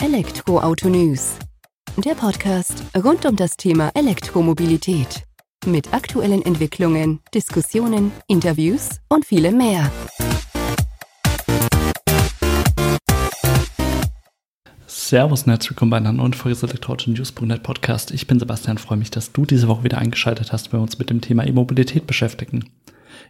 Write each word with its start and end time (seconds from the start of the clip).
Elektroauto 0.00 0.88
News. 0.88 1.34
Der 1.96 2.14
Podcast 2.14 2.84
rund 2.96 3.26
um 3.26 3.34
das 3.34 3.56
Thema 3.56 3.90
Elektromobilität. 3.94 5.24
Mit 5.66 5.92
aktuellen 5.92 6.40
Entwicklungen, 6.42 7.18
Diskussionen, 7.34 8.12
Interviews 8.28 9.00
und 9.08 9.26
vielem 9.26 9.56
mehr. 9.56 9.90
Servus 14.86 15.42
und 15.42 15.50
herzlich 15.50 15.70
willkommen 15.70 15.90
bei 15.90 15.96
einer 15.96 16.12
neuen 16.12 16.32
Folge 16.32 16.54
des 16.54 16.62
Elektroauto 16.62 17.10
News.net 17.10 17.64
Podcast. 17.64 18.12
Ich 18.12 18.28
bin 18.28 18.38
Sebastian, 18.38 18.78
freue 18.78 18.98
mich, 18.98 19.10
dass 19.10 19.32
du 19.32 19.46
diese 19.46 19.66
Woche 19.66 19.82
wieder 19.82 19.98
eingeschaltet 19.98 20.52
hast, 20.52 20.72
wenn 20.72 20.78
wir 20.78 20.84
uns 20.84 21.00
mit 21.00 21.10
dem 21.10 21.20
Thema 21.20 21.44
E-Mobilität 21.44 22.06
beschäftigen. 22.06 22.70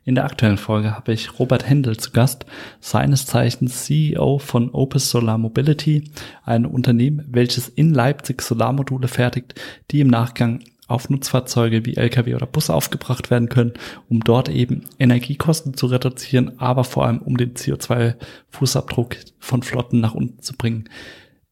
In 0.09 0.15
der 0.15 0.25
aktuellen 0.25 0.57
Folge 0.57 0.97
habe 0.97 1.13
ich 1.13 1.39
Robert 1.39 1.69
Händel 1.69 1.99
zu 1.99 2.13
Gast, 2.13 2.47
seines 2.81 3.27
Zeichens 3.27 3.85
CEO 3.85 4.39
von 4.39 4.71
Opus 4.71 5.11
Solar 5.11 5.37
Mobility, 5.37 6.11
ein 6.47 6.65
Unternehmen, 6.65 7.27
welches 7.29 7.69
in 7.69 7.93
Leipzig 7.93 8.41
Solarmodule 8.41 9.07
fertigt, 9.07 9.61
die 9.91 10.01
im 10.01 10.09
Nachgang 10.09 10.61
auf 10.87 11.11
Nutzfahrzeuge 11.11 11.85
wie 11.85 11.99
Lkw 11.99 12.35
oder 12.35 12.47
Busse 12.47 12.73
aufgebracht 12.73 13.31
werden 13.31 13.51
können, 13.51 13.75
um 14.09 14.21
dort 14.21 14.49
eben 14.49 14.85
Energiekosten 14.99 15.75
zu 15.75 15.89
reduzieren, 15.89 16.59
aber 16.59 16.85
vor 16.85 17.05
allem 17.05 17.19
um 17.19 17.37
den 17.37 17.53
CO2-Fußabdruck 17.53 19.15
von 19.39 19.63
Flotten 19.63 20.01
nach 20.01 20.15
unten 20.15 20.41
zu 20.41 20.55
bringen. 20.55 20.89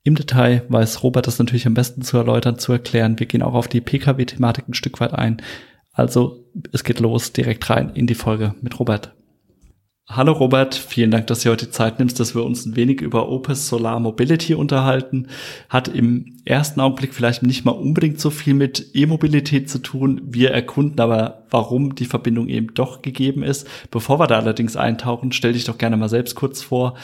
Im 0.02 0.14
Detail 0.14 0.62
weiß 0.70 1.02
Robert 1.02 1.27
das 1.27 1.38
natürlich 1.38 1.66
am 1.66 1.75
besten 1.75 2.00
zu 2.00 2.16
erläutern, 2.16 2.59
zu 2.59 2.73
erklären. 2.73 3.19
Wir 3.19 3.27
gehen 3.27 3.42
auch 3.42 3.52
auf 3.52 3.69
die 3.69 3.83
Pkw-Thematik 3.83 4.66
ein 4.66 4.73
Stück 4.73 4.98
weit 5.00 5.12
ein. 5.12 5.42
Also 5.96 6.45
es 6.73 6.84
geht 6.84 7.00
los 7.00 7.32
direkt 7.32 7.68
rein 7.70 7.91
in 7.95 8.06
die 8.06 8.14
Folge 8.14 8.55
mit 8.60 8.78
Robert. 8.78 9.14
Hallo 10.09 10.32
Robert, 10.32 10.74
vielen 10.74 11.10
Dank, 11.10 11.27
dass 11.27 11.41
du 11.41 11.50
heute 11.50 11.70
Zeit 11.70 11.98
nimmst, 11.98 12.20
dass 12.20 12.34
wir 12.34 12.45
uns 12.45 12.64
ein 12.64 12.77
wenig 12.77 13.00
über 13.00 13.28
Opus 13.28 13.66
Solar 13.66 13.98
Mobility 13.98 14.55
unterhalten. 14.55 15.27
Hat 15.69 15.88
im 15.88 16.36
ersten 16.45 16.80
Augenblick 16.80 17.12
vielleicht 17.12 17.42
nicht 17.42 17.64
mal 17.64 17.72
unbedingt 17.72 18.20
so 18.20 18.30
viel 18.30 18.55
mit 18.55 18.91
E-Mobilität 18.94 19.69
zu 19.69 19.78
tun. 19.78 20.20
Wir 20.22 20.52
erkunden 20.52 21.00
aber, 21.00 21.42
warum 21.50 21.97
die 21.97 22.05
Verbindung 22.05 22.47
eben 22.48 22.74
doch 22.74 23.02
gegeben 23.02 23.42
ist. 23.42 23.67
Bevor 23.91 24.20
wir 24.20 24.28
da 24.28 24.36
allerdings 24.36 24.77
eintauchen, 24.77 25.33
stell 25.33 25.55
dich 25.55 25.64
doch 25.64 25.78
gerne 25.78 25.97
mal 25.97 26.11
selbst 26.11 26.36
kurz 26.36 26.62
vor 26.62 26.94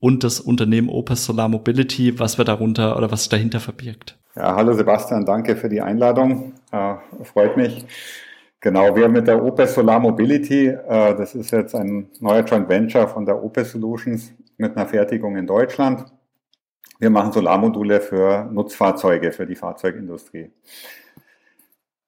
und 0.00 0.24
das 0.24 0.40
Unternehmen 0.40 0.88
Opus 0.88 1.26
Solar 1.26 1.48
Mobility, 1.48 2.18
was 2.18 2.38
wir 2.38 2.46
darunter 2.46 2.96
oder 2.96 3.12
was 3.12 3.28
dahinter 3.28 3.60
verbirgt. 3.60 4.18
Ja, 4.34 4.56
hallo 4.56 4.72
Sebastian, 4.72 5.26
danke 5.26 5.54
für 5.54 5.68
die 5.68 5.82
Einladung. 5.82 6.54
Äh, 6.72 6.94
freut 7.24 7.56
mich. 7.56 7.84
Genau, 8.60 8.96
wir 8.96 9.08
mit 9.08 9.28
der 9.28 9.42
Opel 9.42 9.68
Solar 9.68 10.00
Mobility, 10.00 10.66
äh, 10.66 11.14
das 11.14 11.36
ist 11.36 11.52
jetzt 11.52 11.76
ein 11.76 12.08
neuer 12.18 12.42
Joint 12.42 12.68
Venture 12.68 13.06
von 13.06 13.24
der 13.24 13.42
Opel 13.42 13.64
Solutions 13.64 14.32
mit 14.56 14.76
einer 14.76 14.86
Fertigung 14.86 15.36
in 15.36 15.46
Deutschland. 15.46 16.06
Wir 16.98 17.10
machen 17.10 17.30
Solarmodule 17.30 18.00
für 18.00 18.48
Nutzfahrzeuge, 18.50 19.30
für 19.30 19.46
die 19.46 19.54
Fahrzeugindustrie. 19.54 20.50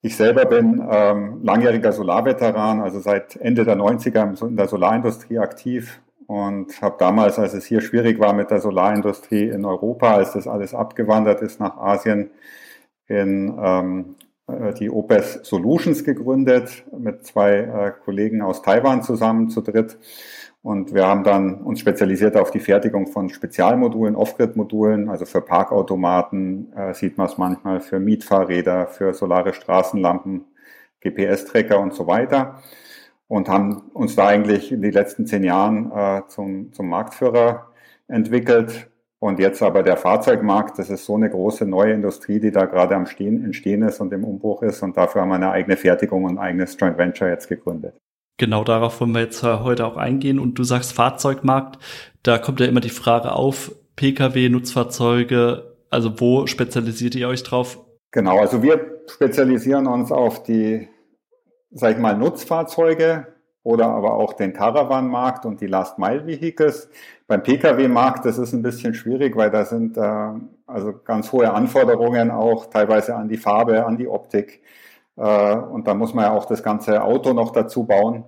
Ich 0.02 0.16
selber 0.16 0.46
bin 0.46 0.84
ähm, 0.90 1.40
langjähriger 1.44 1.92
Solarveteran, 1.92 2.80
also 2.80 2.98
seit 2.98 3.36
Ende 3.36 3.64
der 3.64 3.76
90er 3.76 4.48
in 4.48 4.56
der 4.56 4.66
Solarindustrie 4.66 5.38
aktiv 5.38 6.00
und 6.26 6.82
habe 6.82 6.96
damals, 6.98 7.38
als 7.38 7.54
es 7.54 7.66
hier 7.66 7.80
schwierig 7.80 8.18
war 8.18 8.32
mit 8.32 8.50
der 8.50 8.60
Solarindustrie 8.60 9.48
in 9.48 9.64
Europa, 9.64 10.14
als 10.14 10.32
das 10.32 10.48
alles 10.48 10.74
abgewandert 10.74 11.42
ist 11.42 11.60
nach 11.60 11.76
Asien, 11.76 12.30
in 13.06 13.56
ähm, 13.62 14.16
äh, 14.18 14.30
die 14.78 14.90
OPES 14.90 15.40
Solutions 15.42 16.04
gegründet, 16.04 16.84
mit 16.96 17.26
zwei 17.26 17.58
äh, 17.58 17.92
Kollegen 18.04 18.42
aus 18.42 18.62
Taiwan 18.62 19.02
zusammen 19.02 19.48
zu 19.50 19.60
dritt. 19.60 19.98
Und 20.62 20.92
wir 20.92 21.06
haben 21.06 21.24
dann 21.24 21.62
uns 21.62 21.80
spezialisiert 21.80 22.36
auf 22.36 22.50
die 22.50 22.60
Fertigung 22.60 23.06
von 23.06 23.30
Spezialmodulen, 23.30 24.14
Off-Grid-Modulen, 24.14 25.08
also 25.08 25.24
für 25.24 25.40
Parkautomaten 25.40 26.72
äh, 26.74 26.92
sieht 26.92 27.16
man 27.16 27.28
es 27.28 27.38
manchmal, 27.38 27.80
für 27.80 27.98
Mietfahrräder, 27.98 28.86
für 28.86 29.14
solare 29.14 29.54
Straßenlampen, 29.54 30.44
GPS-Tracker 31.00 31.80
und 31.80 31.94
so 31.94 32.06
weiter. 32.06 32.60
Und 33.27 33.48
haben 33.48 33.90
uns 33.94 34.16
da 34.16 34.27
eigentlich 34.27 34.70
in 34.72 34.83
den 34.83 34.92
letzten 34.92 35.27
zehn 35.27 35.44
Jahren 35.44 35.90
äh, 35.92 36.22
zum, 36.28 36.72
zum 36.72 36.89
Marktführer 36.89 37.68
entwickelt 38.08 38.89
und 39.23 39.39
jetzt 39.39 39.63
aber 39.63 39.83
der 39.83 39.98
Fahrzeugmarkt, 39.98 40.79
das 40.79 40.89
ist 40.89 41.05
so 41.05 41.14
eine 41.14 41.29
große 41.29 41.67
neue 41.67 41.92
Industrie, 41.92 42.41
die 42.41 42.51
da 42.51 42.64
gerade 42.64 42.97
am 42.97 43.05
Stehen, 43.05 43.45
Entstehen 43.45 43.83
ist 43.83 44.01
und 44.01 44.13
im 44.14 44.25
Umbruch 44.25 44.63
ist. 44.63 44.83
Und 44.83 44.97
dafür 44.97 45.20
haben 45.20 45.29
wir 45.29 45.35
eine 45.35 45.51
eigene 45.51 45.77
Fertigung 45.77 46.25
und 46.25 46.39
ein 46.39 46.39
eigenes 46.39 46.77
Joint 46.81 46.97
Venture 46.97 47.29
jetzt 47.29 47.47
gegründet. 47.47 47.95
Genau 48.39 48.64
darauf 48.64 48.98
wollen 49.03 49.13
wir 49.13 49.20
jetzt 49.20 49.42
äh, 49.42 49.58
heute 49.58 49.85
auch 49.86 49.98
eingehen. 49.98 50.39
Und 50.39 50.58
du 50.58 50.64
sagst 50.64 50.95
Fahrzeugmarkt, 50.95 51.79
da 52.23 52.39
kommt 52.39 52.61
ja 52.61 52.67
immer 52.67 52.81
die 52.81 52.89
Frage 52.89 53.33
auf, 53.33 53.73
Pkw, 53.97 54.48
Nutzfahrzeuge, 54.48 55.77
also 55.91 56.19
wo 56.19 56.47
spezialisiert 56.47 57.14
ihr 57.14 57.29
euch 57.29 57.42
drauf? 57.42 57.79
Genau, 58.13 58.39
also 58.39 58.63
wir 58.63 59.02
spezialisieren 59.07 59.87
uns 59.87 60.11
auf 60.11 60.42
die, 60.45 60.89
sag 61.70 61.92
ich 61.92 61.98
mal, 61.98 62.17
Nutzfahrzeuge, 62.17 63.27
oder 63.62 63.88
aber 63.88 64.14
auch 64.14 64.32
den 64.32 64.52
Caravan-Markt 64.52 65.44
und 65.44 65.60
die 65.60 65.66
Last-Mile-Vehicles. 65.66 66.88
Beim 67.26 67.42
Pkw-Markt, 67.42 68.24
das 68.24 68.38
ist 68.38 68.52
ein 68.52 68.62
bisschen 68.62 68.94
schwierig, 68.94 69.36
weil 69.36 69.50
da 69.50 69.64
sind 69.64 69.96
äh, 69.96 70.30
also 70.66 70.94
ganz 71.04 71.30
hohe 71.32 71.52
Anforderungen 71.52 72.30
auch 72.30 72.66
teilweise 72.66 73.14
an 73.14 73.28
die 73.28 73.36
Farbe, 73.36 73.84
an 73.84 73.96
die 73.96 74.08
Optik. 74.08 74.62
Äh, 75.16 75.54
und 75.56 75.86
da 75.86 75.94
muss 75.94 76.14
man 76.14 76.24
ja 76.24 76.32
auch 76.32 76.46
das 76.46 76.62
ganze 76.62 77.02
Auto 77.02 77.32
noch 77.32 77.52
dazu 77.52 77.84
bauen 77.84 78.24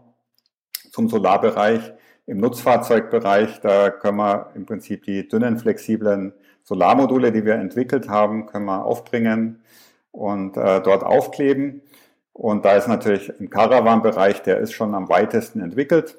zum 0.91 1.09
Solarbereich. 1.09 1.93
Im 2.27 2.39
Nutzfahrzeugbereich, 2.39 3.61
da 3.61 3.91
können 3.91 4.19
wir 4.19 4.51
im 4.55 4.67
Prinzip 4.67 5.03
die 5.05 5.27
dünnen, 5.27 5.59
flexiblen 5.59 6.35
Solarmodule, 6.63 7.33
die 7.33 7.45
wir 7.45 7.55
entwickelt 7.55 8.09
haben, 8.09 8.47
können 8.47 8.67
wir 8.67 8.85
aufbringen 8.85 9.63
und 10.13 10.57
äh, 10.57 10.81
dort 10.83 11.03
aufkleben. 11.03 11.83
Und 12.33 12.65
da 12.65 12.77
ist 12.77 12.89
natürlich 12.89 13.33
im 13.39 13.51
Caravan-Bereich, 13.51 14.43
der 14.43 14.59
ist 14.59 14.73
schon 14.73 14.95
am 14.95 15.09
weitesten 15.09 15.61
entwickelt. 15.61 16.17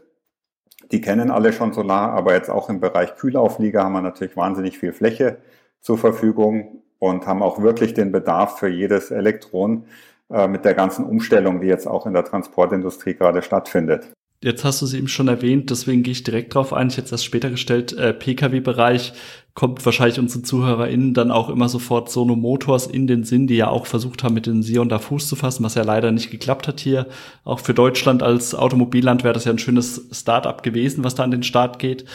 Die 0.91 1.01
kennen 1.01 1.31
alle 1.31 1.53
schon 1.53 1.73
Solar, 1.73 2.11
aber 2.11 2.33
jetzt 2.33 2.49
auch 2.49 2.69
im 2.69 2.79
Bereich 2.79 3.15
Kühlauflieger 3.15 3.83
haben 3.83 3.93
wir 3.93 4.01
natürlich 4.01 4.35
wahnsinnig 4.35 4.77
viel 4.77 4.93
Fläche 4.93 5.37
zur 5.81 5.97
Verfügung 5.97 6.83
und 6.99 7.25
haben 7.25 7.41
auch 7.41 7.61
wirklich 7.61 7.93
den 7.93 8.11
Bedarf 8.11 8.59
für 8.59 8.69
jedes 8.69 9.11
Elektron 9.11 9.85
äh, 10.29 10.47
mit 10.47 10.65
der 10.65 10.73
ganzen 10.73 11.05
Umstellung, 11.05 11.61
die 11.61 11.67
jetzt 11.67 11.87
auch 11.87 12.05
in 12.05 12.13
der 12.13 12.25
Transportindustrie 12.25 13.15
gerade 13.15 13.41
stattfindet. 13.41 14.09
Jetzt 14.43 14.65
hast 14.65 14.81
du 14.81 14.85
es 14.85 14.93
eben 14.93 15.07
schon 15.07 15.29
erwähnt, 15.29 15.69
deswegen 15.69 16.03
gehe 16.03 16.11
ich 16.11 16.23
direkt 16.23 16.53
drauf 16.53 16.73
ein. 16.73 16.87
Ich 16.89 16.97
hätte 16.97 17.11
erst 17.11 17.23
später 17.23 17.49
gestellt. 17.49 17.93
Äh, 17.93 18.13
Pkw-Bereich 18.13 19.13
kommt 19.55 19.85
wahrscheinlich 19.85 20.19
unseren 20.19 20.43
ZuhörerInnen 20.43 21.13
dann 21.13 21.29
auch 21.29 21.49
immer 21.49 21.69
sofort 21.69 22.09
Sono 22.09 22.35
Motors 22.35 22.87
in 22.87 23.05
den 23.05 23.23
Sinn, 23.23 23.45
die 23.45 23.55
ja 23.55 23.67
auch 23.67 23.85
versucht 23.85 24.23
haben, 24.23 24.33
mit 24.33 24.47
den 24.47 24.63
Sion 24.63 24.89
da 24.89 24.97
Fuß 24.97 25.27
zu 25.27 25.35
fassen, 25.35 25.63
was 25.63 25.75
ja 25.75 25.83
leider 25.83 26.11
nicht 26.11 26.31
geklappt 26.31 26.67
hat 26.67 26.79
hier. 26.79 27.07
Auch 27.43 27.59
für 27.59 27.75
Deutschland 27.75 28.23
als 28.23 28.55
Automobilland 28.55 29.23
wäre 29.23 29.33
das 29.33 29.45
ja 29.45 29.51
ein 29.51 29.59
schönes 29.59 30.09
Start-up 30.11 30.63
gewesen, 30.63 31.03
was 31.03 31.13
da 31.15 31.23
an 31.23 31.31
den 31.31 31.43
Start 31.43 31.77
geht. 31.77 32.05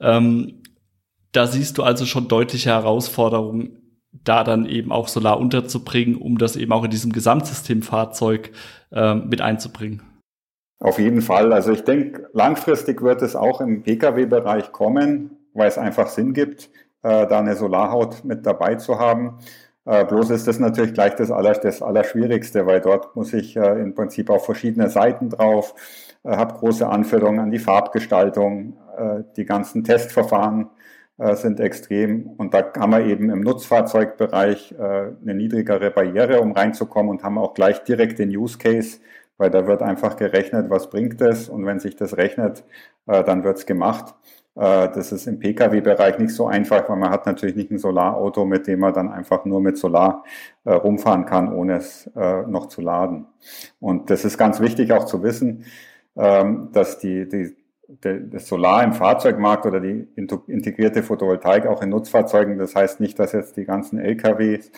Ähm, 0.00 0.62
da 1.30 1.46
siehst 1.46 1.78
du 1.78 1.84
also 1.84 2.06
schon 2.06 2.26
deutliche 2.26 2.70
Herausforderungen, 2.70 3.76
da 4.24 4.42
dann 4.42 4.66
eben 4.66 4.90
auch 4.90 5.06
Solar 5.06 5.38
unterzubringen, 5.38 6.16
um 6.16 6.38
das 6.38 6.56
eben 6.56 6.72
auch 6.72 6.82
in 6.82 6.90
diesem 6.90 7.12
Gesamtsystemfahrzeug 7.12 8.50
äh, 8.90 9.14
mit 9.14 9.40
einzubringen. 9.40 10.02
Auf 10.80 10.98
jeden 10.98 11.20
Fall. 11.20 11.52
Also 11.52 11.70
ich 11.70 11.84
denke, 11.84 12.28
langfristig 12.32 13.02
wird 13.02 13.22
es 13.22 13.36
auch 13.36 13.60
im 13.60 13.82
Pkw-Bereich 13.82 14.72
kommen, 14.72 15.36
weil 15.54 15.68
es 15.68 15.78
einfach 15.78 16.08
Sinn 16.08 16.32
gibt, 16.32 16.70
äh, 17.02 17.26
da 17.26 17.38
eine 17.38 17.56
Solarhaut 17.56 18.24
mit 18.24 18.46
dabei 18.46 18.76
zu 18.76 18.98
haben. 18.98 19.38
Äh, 19.86 20.04
bloß 20.04 20.30
ist 20.30 20.46
das 20.46 20.58
natürlich 20.58 20.94
gleich 20.94 21.14
das, 21.16 21.30
Aller, 21.30 21.52
das 21.54 21.82
Allerschwierigste, 21.82 22.66
weil 22.66 22.80
dort 22.80 23.16
muss 23.16 23.32
ich 23.32 23.56
äh, 23.56 23.80
im 23.80 23.94
Prinzip 23.94 24.30
auf 24.30 24.44
verschiedene 24.44 24.90
Seiten 24.90 25.30
drauf, 25.30 25.74
äh, 26.24 26.36
habe 26.36 26.54
große 26.54 26.86
Anforderungen 26.88 27.40
an 27.40 27.50
die 27.50 27.58
Farbgestaltung, 27.58 28.76
äh, 28.96 29.22
die 29.36 29.44
ganzen 29.44 29.82
Testverfahren 29.84 30.68
äh, 31.18 31.34
sind 31.34 31.60
extrem 31.60 32.26
und 32.38 32.54
da 32.54 32.72
haben 32.78 32.92
wir 32.92 33.04
eben 33.04 33.30
im 33.30 33.40
Nutzfahrzeugbereich 33.40 34.72
äh, 34.72 34.82
eine 35.22 35.34
niedrigere 35.34 35.90
Barriere, 35.90 36.40
um 36.40 36.52
reinzukommen 36.52 37.10
und 37.10 37.22
haben 37.22 37.38
auch 37.38 37.54
gleich 37.54 37.82
direkt 37.84 38.18
den 38.18 38.30
Use 38.30 38.58
Case, 38.58 39.00
weil 39.38 39.50
da 39.50 39.66
wird 39.66 39.82
einfach 39.82 40.16
gerechnet, 40.16 40.70
was 40.70 40.90
bringt 40.90 41.20
es 41.20 41.48
und 41.48 41.66
wenn 41.66 41.80
sich 41.80 41.96
das 41.96 42.16
rechnet, 42.16 42.64
äh, 43.06 43.24
dann 43.24 43.44
wird's 43.44 43.66
gemacht. 43.66 44.14
Äh, 44.56 44.88
das 44.90 45.12
ist 45.12 45.26
im 45.26 45.38
Pkw-Bereich 45.38 46.18
nicht 46.18 46.34
so 46.34 46.46
einfach, 46.46 46.88
weil 46.88 46.96
man 46.96 47.10
hat 47.10 47.26
natürlich 47.26 47.56
nicht 47.56 47.70
ein 47.70 47.78
Solarauto, 47.78 48.44
mit 48.44 48.66
dem 48.66 48.80
man 48.80 48.92
dann 48.94 49.10
einfach 49.10 49.44
nur 49.44 49.60
mit 49.60 49.78
Solar 49.78 50.24
äh, 50.64 50.72
rumfahren 50.72 51.26
kann, 51.26 51.52
ohne 51.52 51.76
es 51.76 52.10
äh, 52.16 52.42
noch 52.42 52.66
zu 52.66 52.80
laden. 52.80 53.26
Und 53.78 54.10
das 54.10 54.24
ist 54.24 54.38
ganz 54.38 54.60
wichtig 54.60 54.92
auch 54.92 55.04
zu 55.04 55.22
wissen, 55.22 55.64
ähm, 56.16 56.70
dass 56.72 56.98
die, 56.98 57.28
die, 57.28 57.56
das 58.02 58.46
Solar 58.46 58.84
im 58.84 58.92
Fahrzeugmarkt 58.92 59.66
oder 59.66 59.80
die 59.80 60.06
integrierte 60.46 61.02
Photovoltaik 61.02 61.66
auch 61.66 61.82
in 61.82 61.88
Nutzfahrzeugen, 61.88 62.56
das 62.56 62.76
heißt 62.76 63.00
nicht, 63.00 63.18
dass 63.18 63.32
jetzt 63.32 63.56
die 63.56 63.64
ganzen 63.64 63.98
LKWs 63.98 64.70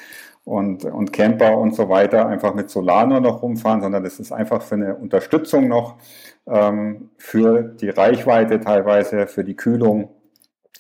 und, 0.44 0.84
und 0.84 1.12
Camper 1.12 1.58
und 1.58 1.74
so 1.74 1.88
weiter 1.88 2.26
einfach 2.26 2.54
mit 2.54 2.70
Solar 2.70 3.06
nur 3.06 3.20
noch 3.20 3.42
rumfahren, 3.42 3.80
sondern 3.80 4.02
das 4.02 4.18
ist 4.18 4.32
einfach 4.32 4.62
für 4.62 4.74
eine 4.74 4.96
Unterstützung 4.96 5.68
noch 5.68 5.98
ähm, 6.46 7.10
für 7.16 7.62
die 7.62 7.90
Reichweite 7.90 8.60
teilweise, 8.60 9.26
für 9.26 9.44
die 9.44 9.54
Kühlung, 9.54 10.10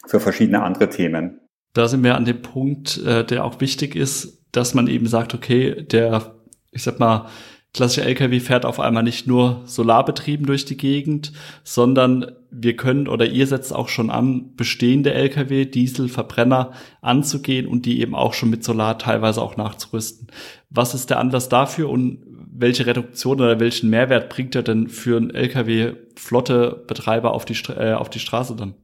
für 0.06 0.20
verschiedene 0.20 0.62
andere 0.62 0.88
Themen. 0.88 1.40
Da 1.74 1.88
sind 1.88 2.02
wir 2.02 2.16
an 2.16 2.24
dem 2.24 2.42
Punkt, 2.42 2.98
äh, 3.04 3.24
der 3.24 3.44
auch 3.44 3.60
wichtig 3.60 3.94
ist, 3.96 4.44
dass 4.52 4.74
man 4.74 4.88
eben 4.88 5.06
sagt, 5.06 5.32
okay, 5.32 5.82
der, 5.82 6.34
ich 6.70 6.82
sag 6.82 6.98
mal, 6.98 7.28
klassische 7.72 8.06
LKW 8.06 8.40
fährt 8.40 8.66
auf 8.66 8.80
einmal 8.80 9.02
nicht 9.02 9.26
nur 9.26 9.62
solarbetrieben 9.64 10.44
durch 10.44 10.64
die 10.64 10.76
Gegend, 10.76 11.32
sondern 11.64 12.32
wir 12.52 12.76
können 12.76 13.08
oder 13.08 13.24
ihr 13.24 13.46
setzt 13.46 13.74
auch 13.74 13.88
schon 13.88 14.10
an, 14.10 14.54
bestehende 14.56 15.14
LKW, 15.14 15.64
Diesel, 15.64 16.08
Verbrenner 16.08 16.72
anzugehen 17.00 17.66
und 17.66 17.86
die 17.86 18.00
eben 18.00 18.14
auch 18.14 18.34
schon 18.34 18.50
mit 18.50 18.62
Solar 18.62 18.98
teilweise 18.98 19.40
auch 19.40 19.56
nachzurüsten. 19.56 20.28
Was 20.68 20.94
ist 20.94 21.10
der 21.10 21.18
Anlass 21.18 21.48
dafür 21.48 21.88
und 21.88 22.18
welche 22.54 22.86
Reduktion 22.86 23.40
oder 23.40 23.58
welchen 23.58 23.88
Mehrwert 23.88 24.28
bringt 24.28 24.54
er 24.54 24.62
denn 24.62 24.88
für 24.88 25.16
einen 25.16 25.30
LKW-Flotte-Betreiber 25.30 27.32
auf, 27.32 27.46
die, 27.46 27.54
äh, 27.72 27.94
auf 27.94 28.10
die 28.10 28.20
Straße 28.20 28.54
dann? 28.54 28.74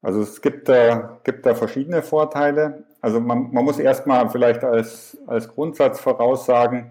Also 0.00 0.22
es 0.22 0.40
gibt, 0.40 0.70
äh, 0.70 1.02
gibt 1.24 1.44
da 1.44 1.54
verschiedene 1.54 2.02
Vorteile. 2.02 2.84
Also 3.02 3.20
man, 3.20 3.52
man 3.52 3.64
muss 3.64 3.78
erstmal 3.78 4.30
vielleicht 4.30 4.64
als, 4.64 5.18
als 5.26 5.48
Grundsatz 5.48 6.00
voraussagen, 6.00 6.90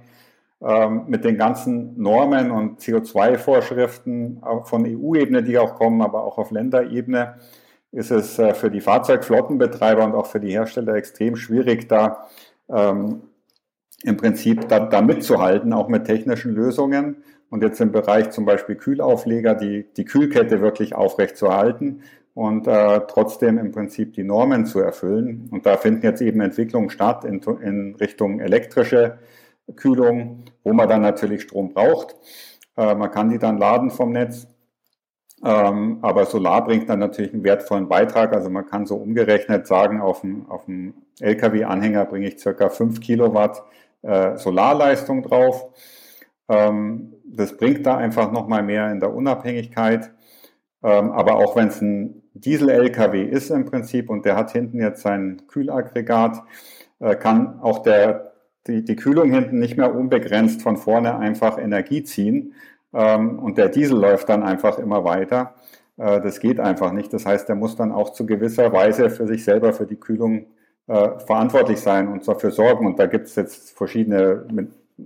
mit 1.07 1.25
den 1.25 1.37
ganzen 1.37 2.01
Normen 2.01 2.49
und 2.49 2.79
CO2-Vorschriften 2.79 4.41
von 4.63 4.85
EU-Ebene, 4.85 5.43
die 5.43 5.57
auch 5.57 5.75
kommen, 5.75 6.01
aber 6.01 6.23
auch 6.23 6.37
auf 6.37 6.51
Länderebene, 6.51 7.35
ist 7.93 8.11
es 8.11 8.39
äh, 8.39 8.53
für 8.53 8.69
die 8.69 8.81
Fahrzeugflottenbetreiber 8.81 10.03
und 10.03 10.15
auch 10.15 10.25
für 10.25 10.39
die 10.39 10.51
Hersteller 10.51 10.95
extrem 10.95 11.35
schwierig, 11.35 11.87
da 11.87 12.27
ähm, 12.69 13.21
im 14.03 14.17
Prinzip 14.17 14.67
da, 14.67 14.79
da 14.79 15.01
mitzuhalten, 15.01 15.71
auch 15.71 15.87
mit 15.87 16.05
technischen 16.05 16.53
Lösungen. 16.53 17.23
Und 17.49 17.61
jetzt 17.61 17.79
im 17.79 17.91
Bereich 17.91 18.31
zum 18.31 18.45
Beispiel 18.45 18.75
Kühlaufleger, 18.75 19.53
die, 19.53 19.85
die 19.95 20.05
Kühlkette 20.05 20.59
wirklich 20.59 20.95
aufrechtzuerhalten 20.95 22.01
und 22.33 22.67
äh, 22.67 23.01
trotzdem 23.07 23.59
im 23.59 23.71
Prinzip 23.71 24.13
die 24.13 24.23
Normen 24.23 24.65
zu 24.65 24.79
erfüllen. 24.79 25.47
Und 25.51 25.67
da 25.67 25.77
finden 25.77 26.03
jetzt 26.03 26.21
eben 26.21 26.41
Entwicklungen 26.41 26.89
statt 26.89 27.25
in, 27.25 27.41
in 27.61 27.95
Richtung 27.95 28.39
elektrische 28.39 29.19
Kühlung, 29.75 30.45
wo 30.63 30.73
man 30.73 30.89
dann 30.89 31.01
natürlich 31.01 31.43
Strom 31.43 31.73
braucht. 31.73 32.15
Äh, 32.77 32.95
man 32.95 33.11
kann 33.11 33.29
die 33.29 33.39
dann 33.39 33.57
laden 33.57 33.91
vom 33.91 34.11
Netz. 34.11 34.47
Ähm, 35.43 35.99
aber 36.01 36.25
Solar 36.25 36.63
bringt 36.63 36.89
dann 36.89 36.99
natürlich 36.99 37.33
einen 37.33 37.43
wertvollen 37.43 37.89
Beitrag. 37.89 38.33
Also 38.33 38.49
man 38.49 38.65
kann 38.65 38.85
so 38.85 38.95
umgerechnet 38.95 39.67
sagen, 39.67 39.99
auf 39.99 40.21
dem, 40.21 40.49
auf 40.49 40.65
dem 40.65 40.93
Lkw-Anhänger 41.19 42.05
bringe 42.05 42.27
ich 42.27 42.39
circa 42.39 42.69
5 42.69 43.01
Kilowatt 43.01 43.63
äh, 44.03 44.37
Solarleistung 44.37 45.23
drauf. 45.23 45.69
Ähm, 46.47 47.13
das 47.25 47.57
bringt 47.57 47.85
da 47.85 47.97
einfach 47.97 48.31
nochmal 48.31 48.63
mehr 48.63 48.91
in 48.91 48.99
der 48.99 49.13
Unabhängigkeit. 49.13 50.11
Ähm, 50.83 51.11
aber 51.11 51.35
auch 51.35 51.55
wenn 51.55 51.69
es 51.69 51.81
ein 51.81 52.23
Diesel-Lkw 52.33 53.23
ist 53.23 53.49
im 53.51 53.65
Prinzip 53.65 54.09
und 54.09 54.25
der 54.25 54.35
hat 54.35 54.51
hinten 54.51 54.79
jetzt 54.79 55.01
sein 55.01 55.43
Kühlaggregat, 55.47 56.43
äh, 56.99 57.15
kann 57.15 57.59
auch 57.61 57.79
der 57.79 58.32
die, 58.67 58.83
die 58.83 58.95
Kühlung 58.95 59.31
hinten 59.31 59.59
nicht 59.59 59.77
mehr 59.77 59.93
unbegrenzt 59.93 60.61
von 60.61 60.77
vorne 60.77 61.17
einfach 61.17 61.57
Energie 61.57 62.03
ziehen 62.03 62.53
ähm, 62.93 63.39
und 63.39 63.57
der 63.57 63.69
Diesel 63.69 63.97
läuft 63.97 64.29
dann 64.29 64.43
einfach 64.43 64.77
immer 64.79 65.03
weiter. 65.03 65.55
Äh, 65.97 66.21
das 66.21 66.39
geht 66.39 66.59
einfach 66.59 66.91
nicht. 66.91 67.13
Das 67.13 67.25
heißt, 67.25 67.49
er 67.49 67.55
muss 67.55 67.75
dann 67.75 67.91
auch 67.91 68.11
zu 68.11 68.25
gewisser 68.25 68.71
Weise 68.71 69.09
für 69.09 69.27
sich 69.27 69.43
selber, 69.43 69.73
für 69.73 69.85
die 69.85 69.99
Kühlung 69.99 70.45
äh, 70.87 71.19
verantwortlich 71.19 71.79
sein 71.79 72.07
und 72.07 72.27
dafür 72.27 72.51
sorgen. 72.51 72.85
Und 72.85 72.99
da 72.99 73.07
gibt 73.07 73.27
es 73.27 73.35
jetzt 73.35 73.71
verschiedene 73.77 74.45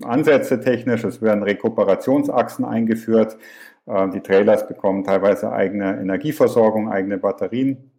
Ansätze 0.03 0.60
technisch. 0.60 1.03
Es 1.03 1.21
werden 1.21 1.44
Rekuperationsachsen 1.44 2.65
eingeführt. 2.65 3.38
Äh, 3.86 4.10
die 4.10 4.21
Trailers 4.21 4.68
bekommen 4.68 5.03
teilweise 5.03 5.51
eigene 5.51 6.00
Energieversorgung, 6.00 6.89
eigene 6.92 7.18
Batterien. 7.18 7.92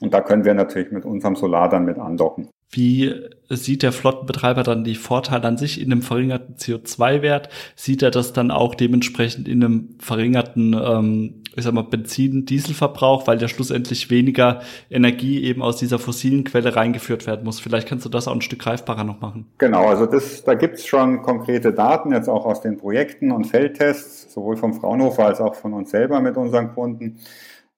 Und 0.00 0.12
da 0.12 0.20
können 0.20 0.44
wir 0.44 0.54
natürlich 0.54 0.90
mit 0.92 1.04
unserem 1.04 1.36
Solar 1.36 1.68
dann 1.68 1.84
mit 1.84 1.98
andocken. 1.98 2.48
Wie 2.70 3.14
sieht 3.48 3.82
der 3.82 3.92
Flottenbetreiber 3.92 4.62
dann 4.62 4.84
die 4.84 4.96
Vorteile 4.96 5.46
an 5.46 5.56
sich 5.56 5.80
in 5.80 5.92
einem 5.92 6.02
verringerten 6.02 6.56
CO2-Wert? 6.56 7.48
Sieht 7.76 8.02
er 8.02 8.10
das 8.10 8.32
dann 8.32 8.50
auch 8.50 8.74
dementsprechend 8.74 9.46
in 9.48 9.62
einem 9.62 9.90
verringerten, 10.00 10.74
ähm, 10.74 11.42
ich 11.54 11.62
sag 11.62 11.72
mal, 11.72 11.82
Benzin-Dieselverbrauch, 11.82 13.28
weil 13.28 13.40
ja 13.40 13.46
schlussendlich 13.46 14.10
weniger 14.10 14.60
Energie 14.90 15.44
eben 15.44 15.62
aus 15.62 15.76
dieser 15.76 16.00
fossilen 16.00 16.42
Quelle 16.42 16.74
reingeführt 16.74 17.28
werden 17.28 17.44
muss? 17.44 17.60
Vielleicht 17.60 17.88
kannst 17.88 18.04
du 18.04 18.08
das 18.08 18.26
auch 18.26 18.34
ein 18.34 18.40
Stück 18.40 18.60
greifbarer 18.60 19.04
noch 19.04 19.20
machen. 19.20 19.46
Genau, 19.58 19.86
also 19.86 20.06
das, 20.06 20.42
da 20.42 20.54
gibt's 20.54 20.84
schon 20.84 21.22
konkrete 21.22 21.72
Daten, 21.72 22.12
jetzt 22.12 22.28
auch 22.28 22.44
aus 22.44 22.60
den 22.60 22.76
Projekten 22.76 23.30
und 23.30 23.44
Feldtests, 23.44 24.32
sowohl 24.32 24.56
vom 24.56 24.74
Fraunhofer 24.74 25.26
als 25.26 25.40
auch 25.40 25.54
von 25.54 25.74
uns 25.74 25.90
selber 25.90 26.20
mit 26.20 26.36
unseren 26.36 26.74
Kunden 26.74 27.20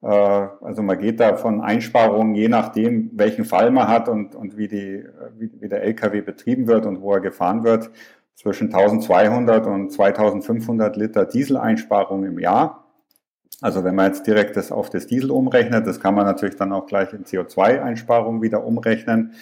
also 0.09 0.83
man 0.83 0.99
geht 0.99 1.21
da 1.21 1.37
von 1.37 1.61
Einsparungen, 1.61 2.35
je 2.35 2.49
nachdem, 2.49 3.11
welchen 3.15 3.45
Fall 3.45 3.71
man 3.71 3.89
hat 3.89 4.09
und, 4.09 4.35
und 4.35 4.57
wie, 4.57 4.69
die, 4.69 5.05
wie 5.37 5.69
der 5.69 5.83
LKW 5.83 6.21
betrieben 6.21 6.67
wird 6.67 6.87
und 6.87 7.01
wo 7.01 7.13
er 7.13 7.21
gefahren 7.21 7.65
wird, 7.65 7.91
zwischen 8.35 8.73
1200 8.73 9.67
und 9.67 9.91
2500 9.91 10.97
Liter 10.97 11.25
Dieseleinsparung 11.25 12.25
im 12.25 12.39
Jahr. 12.39 12.85
Also 13.63 13.83
wenn 13.85 13.95
man 13.95 14.09
jetzt 14.09 14.27
direkt 14.27 14.57
das 14.57 14.71
auf 14.71 14.91
das 14.91 15.07
Diesel 15.07 15.31
umrechnet, 15.31 15.87
das 15.87 15.99
kann 15.99 16.15
man 16.15 16.27
natürlich 16.27 16.57
dann 16.57 16.73
auch 16.73 16.87
gleich 16.87 17.13
in 17.13 17.25
CO2-Einsparung 17.25 18.43
wieder 18.43 18.65
umrechnen. 18.65 19.33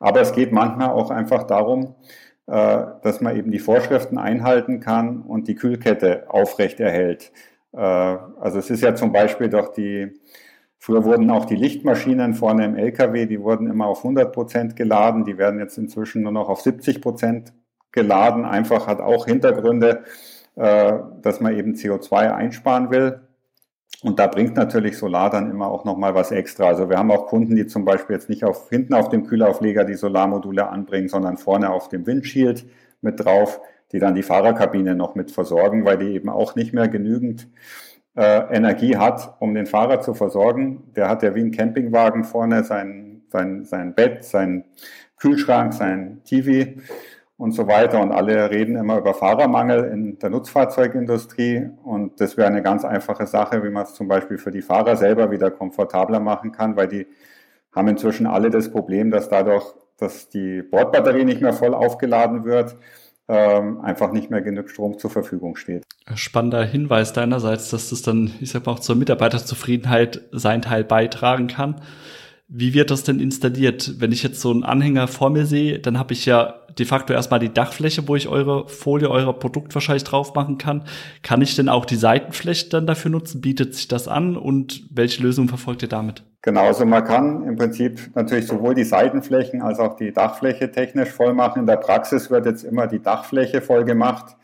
Aber 0.00 0.20
es 0.20 0.32
geht 0.32 0.50
manchmal 0.50 0.90
auch 0.90 1.10
einfach 1.10 1.44
darum, 1.44 1.94
äh, 2.46 2.84
dass 3.02 3.20
man 3.20 3.36
eben 3.36 3.52
die 3.52 3.60
Vorschriften 3.60 4.18
einhalten 4.18 4.80
kann 4.80 5.22
und 5.22 5.46
die 5.46 5.54
Kühlkette 5.54 6.24
aufrecht 6.28 6.80
erhält. 6.80 7.30
Äh, 7.72 7.78
also 7.78 8.58
es 8.58 8.70
ist 8.70 8.82
ja 8.82 8.94
zum 8.94 9.12
Beispiel 9.12 9.48
doch 9.48 9.72
die, 9.72 10.20
früher 10.78 11.04
wurden 11.04 11.30
auch 11.30 11.44
die 11.44 11.56
Lichtmaschinen 11.56 12.34
vorne 12.34 12.64
im 12.64 12.76
LKW, 12.76 13.26
die 13.26 13.40
wurden 13.40 13.68
immer 13.68 13.86
auf 13.86 13.98
100 13.98 14.32
Prozent 14.32 14.76
geladen, 14.76 15.24
die 15.24 15.38
werden 15.38 15.60
jetzt 15.60 15.78
inzwischen 15.78 16.22
nur 16.22 16.32
noch 16.32 16.48
auf 16.48 16.60
70 16.60 17.00
Prozent 17.00 17.52
geladen. 17.92 18.44
Einfach 18.44 18.86
hat 18.86 19.00
auch 19.00 19.26
Hintergründe, 19.26 20.04
äh, 20.56 20.92
dass 21.22 21.40
man 21.40 21.56
eben 21.56 21.74
CO2 21.74 22.34
einsparen 22.34 22.90
will. 22.90 23.20
Und 24.02 24.18
da 24.18 24.28
bringt 24.28 24.56
natürlich 24.56 24.96
Solar 24.96 25.28
dann 25.28 25.50
immer 25.50 25.68
auch 25.68 25.84
nochmal 25.84 26.14
was 26.14 26.30
extra. 26.30 26.68
Also 26.68 26.88
wir 26.88 26.96
haben 26.96 27.10
auch 27.10 27.26
Kunden, 27.26 27.54
die 27.54 27.66
zum 27.66 27.84
Beispiel 27.84 28.16
jetzt 28.16 28.30
nicht 28.30 28.44
auf, 28.44 28.70
hinten 28.70 28.94
auf 28.94 29.10
dem 29.10 29.26
Kühlaufleger 29.26 29.84
die 29.84 29.94
Solarmodule 29.94 30.68
anbringen, 30.68 31.08
sondern 31.08 31.36
vorne 31.36 31.70
auf 31.70 31.88
dem 31.88 32.06
Windshield 32.06 32.64
mit 33.02 33.22
drauf 33.22 33.60
die 33.92 33.98
dann 33.98 34.14
die 34.14 34.22
Fahrerkabine 34.22 34.94
noch 34.94 35.14
mit 35.14 35.30
versorgen, 35.30 35.84
weil 35.84 35.98
die 35.98 36.14
eben 36.14 36.28
auch 36.28 36.54
nicht 36.54 36.72
mehr 36.72 36.88
genügend 36.88 37.48
äh, 38.16 38.54
Energie 38.54 38.96
hat, 38.96 39.36
um 39.40 39.54
den 39.54 39.66
Fahrer 39.66 40.00
zu 40.00 40.14
versorgen. 40.14 40.92
Der 40.96 41.08
hat 41.08 41.22
ja 41.22 41.34
wie 41.34 41.40
ein 41.40 41.52
Campingwagen 41.52 42.24
vorne 42.24 42.64
sein, 42.64 43.22
sein, 43.28 43.64
sein 43.64 43.94
Bett, 43.94 44.24
sein 44.24 44.64
Kühlschrank, 45.16 45.72
sein 45.74 46.20
TV 46.24 46.80
und 47.36 47.52
so 47.52 47.66
weiter. 47.66 48.00
Und 48.00 48.12
alle 48.12 48.50
reden 48.50 48.76
immer 48.76 48.98
über 48.98 49.14
Fahrermangel 49.14 49.84
in 49.84 50.18
der 50.18 50.30
Nutzfahrzeugindustrie. 50.30 51.70
Und 51.82 52.20
das 52.20 52.36
wäre 52.36 52.48
eine 52.48 52.62
ganz 52.62 52.84
einfache 52.84 53.26
Sache, 53.26 53.62
wie 53.64 53.70
man 53.70 53.84
es 53.84 53.94
zum 53.94 54.08
Beispiel 54.08 54.38
für 54.38 54.50
die 54.50 54.62
Fahrer 54.62 54.96
selber 54.96 55.30
wieder 55.30 55.50
komfortabler 55.50 56.20
machen 56.20 56.52
kann, 56.52 56.76
weil 56.76 56.88
die 56.88 57.06
haben 57.72 57.88
inzwischen 57.88 58.26
alle 58.26 58.50
das 58.50 58.70
Problem, 58.70 59.10
dass 59.10 59.28
dadurch, 59.28 59.64
dass 59.96 60.28
die 60.28 60.62
Bordbatterie 60.62 61.24
nicht 61.24 61.40
mehr 61.40 61.52
voll 61.52 61.74
aufgeladen 61.74 62.44
wird, 62.44 62.76
ähm, 63.30 63.80
einfach 63.80 64.10
nicht 64.12 64.28
mehr 64.28 64.42
genug 64.42 64.70
Strom 64.70 64.98
zur 64.98 65.08
Verfügung 65.08 65.54
steht. 65.54 65.84
Spannender 66.16 66.64
Hinweis 66.64 67.12
deinerseits, 67.12 67.70
dass 67.70 67.90
das 67.90 68.02
dann, 68.02 68.32
ich 68.40 68.50
sag 68.50 68.66
mal, 68.66 68.72
auch 68.72 68.80
zur 68.80 68.96
Mitarbeiterzufriedenheit 68.96 70.22
sein 70.32 70.62
Teil 70.62 70.82
beitragen 70.82 71.46
kann. 71.46 71.80
Wie 72.48 72.74
wird 72.74 72.90
das 72.90 73.04
denn 73.04 73.20
installiert? 73.20 74.00
Wenn 74.00 74.10
ich 74.10 74.24
jetzt 74.24 74.40
so 74.40 74.50
einen 74.50 74.64
Anhänger 74.64 75.06
vor 75.06 75.30
mir 75.30 75.46
sehe, 75.46 75.78
dann 75.78 75.96
habe 75.96 76.12
ich 76.12 76.26
ja 76.26 76.59
de 76.78 76.86
facto 76.86 77.12
erstmal 77.12 77.40
die 77.40 77.52
Dachfläche, 77.52 78.06
wo 78.08 78.16
ich 78.16 78.28
eure 78.28 78.68
Folie, 78.68 79.10
euer 79.10 79.38
Produkt 79.38 79.74
wahrscheinlich 79.74 80.04
drauf 80.04 80.34
machen 80.34 80.58
kann. 80.58 80.84
Kann 81.22 81.42
ich 81.42 81.56
denn 81.56 81.68
auch 81.68 81.84
die 81.84 81.96
Seitenfläche 81.96 82.68
dann 82.68 82.86
dafür 82.86 83.10
nutzen? 83.10 83.40
Bietet 83.40 83.74
sich 83.74 83.88
das 83.88 84.08
an 84.08 84.36
und 84.36 84.84
welche 84.90 85.22
Lösung 85.22 85.48
verfolgt 85.48 85.82
ihr 85.82 85.88
damit? 85.88 86.24
Genau, 86.42 86.66
also 86.66 86.86
man 86.86 87.04
kann 87.04 87.44
im 87.46 87.56
Prinzip 87.56 88.10
natürlich 88.14 88.46
sowohl 88.46 88.74
die 88.74 88.84
Seitenflächen 88.84 89.60
als 89.60 89.78
auch 89.78 89.96
die 89.96 90.12
Dachfläche 90.12 90.70
technisch 90.70 91.10
voll 91.10 91.34
machen. 91.34 91.60
In 91.60 91.66
der 91.66 91.76
Praxis 91.76 92.30
wird 92.30 92.46
jetzt 92.46 92.64
immer 92.64 92.86
die 92.86 93.02
Dachfläche 93.02 93.60
voll 93.60 93.84
gemacht, 93.84 94.36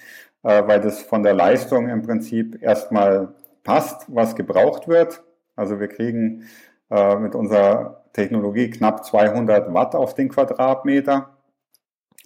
äh, 0.43 0.63
weil 0.67 0.81
das 0.81 1.01
von 1.01 1.23
der 1.23 1.33
Leistung 1.33 1.89
im 1.89 2.03
Prinzip 2.03 2.63
erstmal 2.63 3.35
passt, 3.65 4.05
was 4.09 4.37
gebraucht 4.37 4.89
wird. 4.89 5.23
Also 5.57 5.81
wir 5.81 5.89
kriegen 5.89 6.45
äh, 6.91 7.17
mit 7.17 7.35
unserer 7.35 8.05
Technologie 8.13 8.71
knapp 8.71 9.05
200 9.05 9.73
Watt 9.75 9.95
auf 9.95 10.15
den 10.15 10.29
Quadratmeter. 10.29 11.36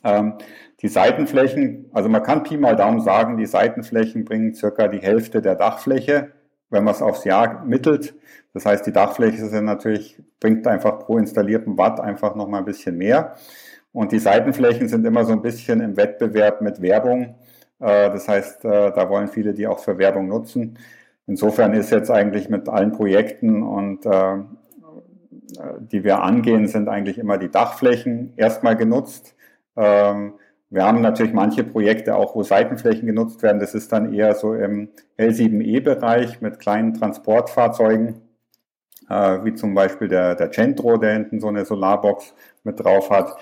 Ähm, 0.05 0.35
die 0.81 0.89
Seitenflächen, 0.89 1.91
also 1.93 2.09
man 2.09 2.23
kann 2.23 2.43
Pi 2.43 2.57
mal 2.57 2.77
Daumen 2.77 3.01
sagen, 3.01 3.37
die 3.37 3.47
Seitenflächen 3.47 4.25
bringen 4.25 4.55
circa 4.55 4.89
die 4.89 4.99
Hälfte 4.99 5.43
der 5.43 5.55
Dachfläche, 5.55 6.33
wenn 6.71 6.85
man 6.85 6.95
es 6.95 7.03
aufs 7.03 7.25
Jahr 7.25 7.65
mittelt. 7.65 8.15
Das 8.55 8.67
heißt, 8.67 8.87
die 8.87 8.93
Dachfläche 8.93 9.47
sind 9.47 9.65
natürlich, 9.65 10.21
bringt 10.41 10.67
einfach 10.67 11.01
pro 11.01 11.19
installierten 11.19 11.77
Watt 11.77 12.01
einfach 12.01 12.35
nochmal 12.35 12.61
ein 12.61 12.65
bisschen 12.67 12.97
mehr. 12.97 13.37
Und 13.93 14.13
die 14.13 14.19
Seitenflächen 14.19 14.89
sind 14.89 15.05
immer 15.05 15.25
so 15.25 15.33
ein 15.33 15.43
bisschen 15.43 15.81
im 15.81 15.97
Wettbewerb 15.97 16.61
mit 16.61 16.81
Werbung. 16.81 17.37
Äh, 17.79 18.11
das 18.11 18.29
heißt, 18.29 18.65
äh, 18.65 18.93
da 18.93 19.09
wollen 19.09 19.29
viele 19.29 19.53
die 19.53 19.67
auch 19.67 19.81
für 19.81 19.99
Werbung 19.99 20.29
nutzen. 20.29 20.79
Insofern 21.27 21.75
ist 21.75 21.91
jetzt 21.91 22.11
eigentlich 22.11 22.49
mit 22.49 22.69
allen 22.69 22.93
Projekten 22.93 23.63
und 23.63 24.07
äh, 24.07 24.39
die 25.81 26.05
wir 26.05 26.23
angehen, 26.23 26.69
sind 26.69 26.89
eigentlich 26.89 27.19
immer 27.19 27.37
die 27.37 27.51
Dachflächen 27.51 28.33
erstmal 28.37 28.77
genutzt. 28.77 29.35
Ähm, 29.81 30.35
wir 30.69 30.85
haben 30.85 31.01
natürlich 31.01 31.33
manche 31.33 31.65
Projekte 31.65 32.15
auch, 32.15 32.37
wo 32.37 32.43
Seitenflächen 32.43 33.07
genutzt 33.07 33.43
werden. 33.43 33.61
Das 33.61 33.75
ist 33.75 33.91
dann 33.93 34.13
eher 34.15 34.35
so 34.35 34.55
im 34.55 34.91
L7E-Bereich 35.19 36.41
mit 36.41 36.61
kleinen 36.61 36.95
Transportfahrzeugen, 36.95 38.21
äh, 39.09 39.39
wie 39.45 39.55
zum 39.55 39.75
Beispiel 39.75 40.09
der, 40.09 40.37
der 40.37 40.53
Centro, 40.53 40.97
der 40.97 41.15
hinten 41.15 41.41
so 41.41 41.49
eine 41.49 41.65
Solarbox 41.65 42.35
mit 42.63 42.79
drauf 42.79 43.11
hat. 43.11 43.37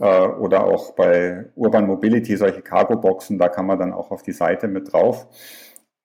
Äh, 0.00 0.26
oder 0.26 0.64
auch 0.64 0.94
bei 0.94 1.46
Urban 1.54 1.86
Mobility 1.86 2.36
solche 2.36 2.62
Cargo-Boxen, 2.62 3.38
da 3.38 3.48
kann 3.48 3.66
man 3.66 3.78
dann 3.78 3.92
auch 3.92 4.10
auf 4.10 4.22
die 4.22 4.32
Seite 4.32 4.66
mit 4.66 4.92
drauf. 4.92 5.28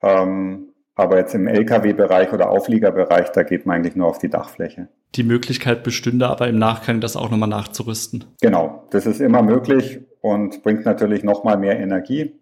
Ähm, 0.03 0.66
aber 0.97 1.17
jetzt 1.17 1.35
im 1.35 1.47
Lkw-Bereich 1.47 2.33
oder 2.33 2.49
Aufliegerbereich, 2.49 3.29
da 3.29 3.43
geht 3.43 3.65
man 3.65 3.77
eigentlich 3.77 3.95
nur 3.95 4.07
auf 4.07 4.17
die 4.17 4.29
Dachfläche. 4.29 4.89
Die 5.15 5.23
Möglichkeit 5.23 5.83
bestünde 5.83 6.27
aber 6.27 6.47
im 6.47 6.57
Nachgang, 6.57 6.99
das 6.99 7.15
auch 7.15 7.29
nochmal 7.29 7.49
nachzurüsten. 7.49 8.25
Genau, 8.41 8.83
das 8.89 9.05
ist 9.05 9.21
immer 9.21 9.43
möglich 9.43 9.99
und 10.21 10.63
bringt 10.63 10.85
natürlich 10.85 11.23
nochmal 11.23 11.57
mehr 11.57 11.79
Energie. 11.79 12.33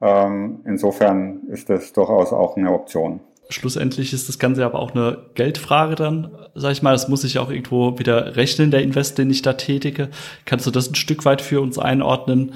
Ähm, 0.00 0.60
insofern 0.66 1.48
ist 1.48 1.70
das 1.70 1.92
durchaus 1.94 2.32
auch 2.32 2.56
eine 2.56 2.72
Option. 2.72 3.20
Schlussendlich 3.50 4.12
ist 4.12 4.28
das 4.28 4.38
Ganze 4.38 4.66
aber 4.66 4.78
auch 4.78 4.94
eine 4.94 5.30
Geldfrage 5.34 5.94
dann, 5.94 6.36
sag 6.54 6.72
ich 6.72 6.82
mal. 6.82 6.92
Das 6.92 7.08
muss 7.08 7.24
ich 7.24 7.38
auch 7.38 7.50
irgendwo 7.50 7.98
wieder 7.98 8.36
rechnen, 8.36 8.70
der 8.70 8.82
Invest, 8.82 9.16
den 9.16 9.30
ich 9.30 9.40
da 9.40 9.54
tätige. 9.54 10.10
Kannst 10.44 10.66
du 10.66 10.70
das 10.70 10.90
ein 10.90 10.94
Stück 10.94 11.24
weit 11.24 11.40
für 11.40 11.62
uns 11.62 11.78
einordnen, 11.78 12.52